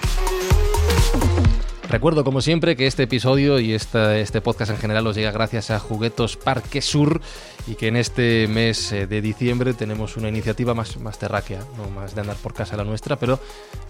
[1.93, 5.79] Recuerdo, como siempre, que este episodio y este podcast en general os llega gracias a
[5.79, 7.21] Juguetos Parque Sur
[7.67, 11.89] y que en este mes eh, de diciembre tenemos una iniciativa más, más terráquea, no
[11.91, 13.39] más de andar por casa la nuestra, pero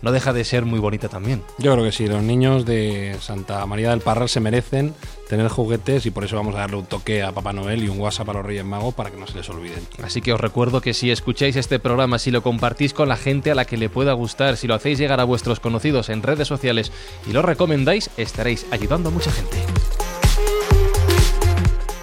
[0.02, 1.42] no deja de ser muy bonita también.
[1.58, 4.94] Yo creo que sí, los niños de Santa María del Parral se merecen
[5.28, 7.98] tener juguetes y por eso vamos a darle un toque a Papá Noel y un
[7.98, 9.86] WhatsApp a los Reyes Magos para que no se les olviden.
[10.02, 13.50] Así que os recuerdo que si escucháis este programa, si lo compartís con la gente
[13.50, 16.48] a la que le pueda gustar, si lo hacéis llegar a vuestros conocidos en redes
[16.48, 16.92] sociales
[17.26, 19.56] y lo recomendáis, estaréis ayudando a mucha gente.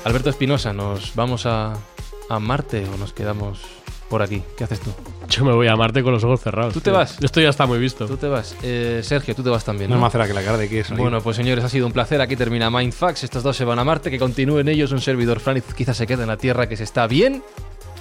[0.10, 1.74] Alberto Espinosa, ¿nos vamos a,
[2.30, 3.62] a Marte o nos quedamos
[4.10, 4.41] por aquí?
[4.57, 4.91] ¿Qué haces tú?
[5.30, 6.74] Yo me voy a Marte con los ojos cerrados.
[6.74, 6.93] ¿Tú te tío.
[6.93, 7.18] vas?
[7.22, 8.07] Esto ya está muy visto.
[8.07, 8.55] ¿Tú te vas?
[8.64, 9.88] Eh, Sergio, tú te vas también.
[9.88, 10.01] No es ¿no?
[10.01, 10.89] más cera que la cara de que es.
[10.97, 12.22] Bueno, pues señores, ha sido un placer.
[12.22, 13.24] Aquí termina Mindfax.
[13.24, 14.10] Estos dos se van a Marte.
[14.10, 14.91] Que continúen ellos.
[14.91, 17.43] Un servidor Fran quizás se quede en la Tierra que se está bien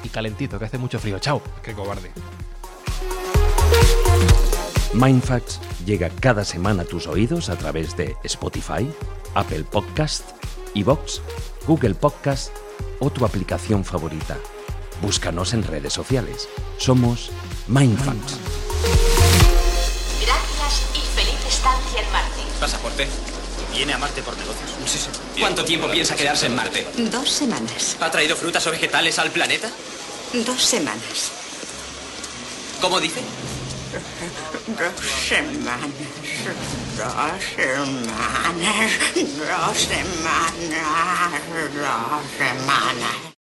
[0.03, 1.19] y calentito, que hace mucho frío.
[1.19, 1.43] Chao.
[1.63, 2.11] Qué cobarde.
[4.95, 8.91] Mindfacts llega cada semana a tus oídos a través de Spotify,
[9.35, 10.31] Apple Podcast,
[10.75, 11.21] Evox,
[11.69, 12.51] Google Podcast
[12.99, 14.39] o tu aplicación favorita.
[15.03, 16.49] Búscanos en redes sociales.
[16.79, 17.31] Somos
[17.67, 18.39] Mindfacts.
[20.25, 22.41] Gracias y feliz estancia en Marte.
[22.59, 23.07] Pasaporte.
[23.71, 24.71] ¿Viene a Marte por negocios?
[24.87, 25.41] Sí, sí.
[25.41, 26.87] ¿Cuánto tiempo piensa quedarse en Marte?
[27.13, 27.99] Dos semanas.
[28.01, 29.69] ¿Ha traído frutas o vegetales al planeta?
[30.47, 31.33] Dos semanas.
[32.81, 33.21] ¿Cómo dice?
[34.69, 35.81] Dos semanas.
[36.99, 37.07] Dos
[37.55, 38.99] semanas.
[39.15, 40.53] Dos semanas.
[41.73, 43.38] Dos semanas.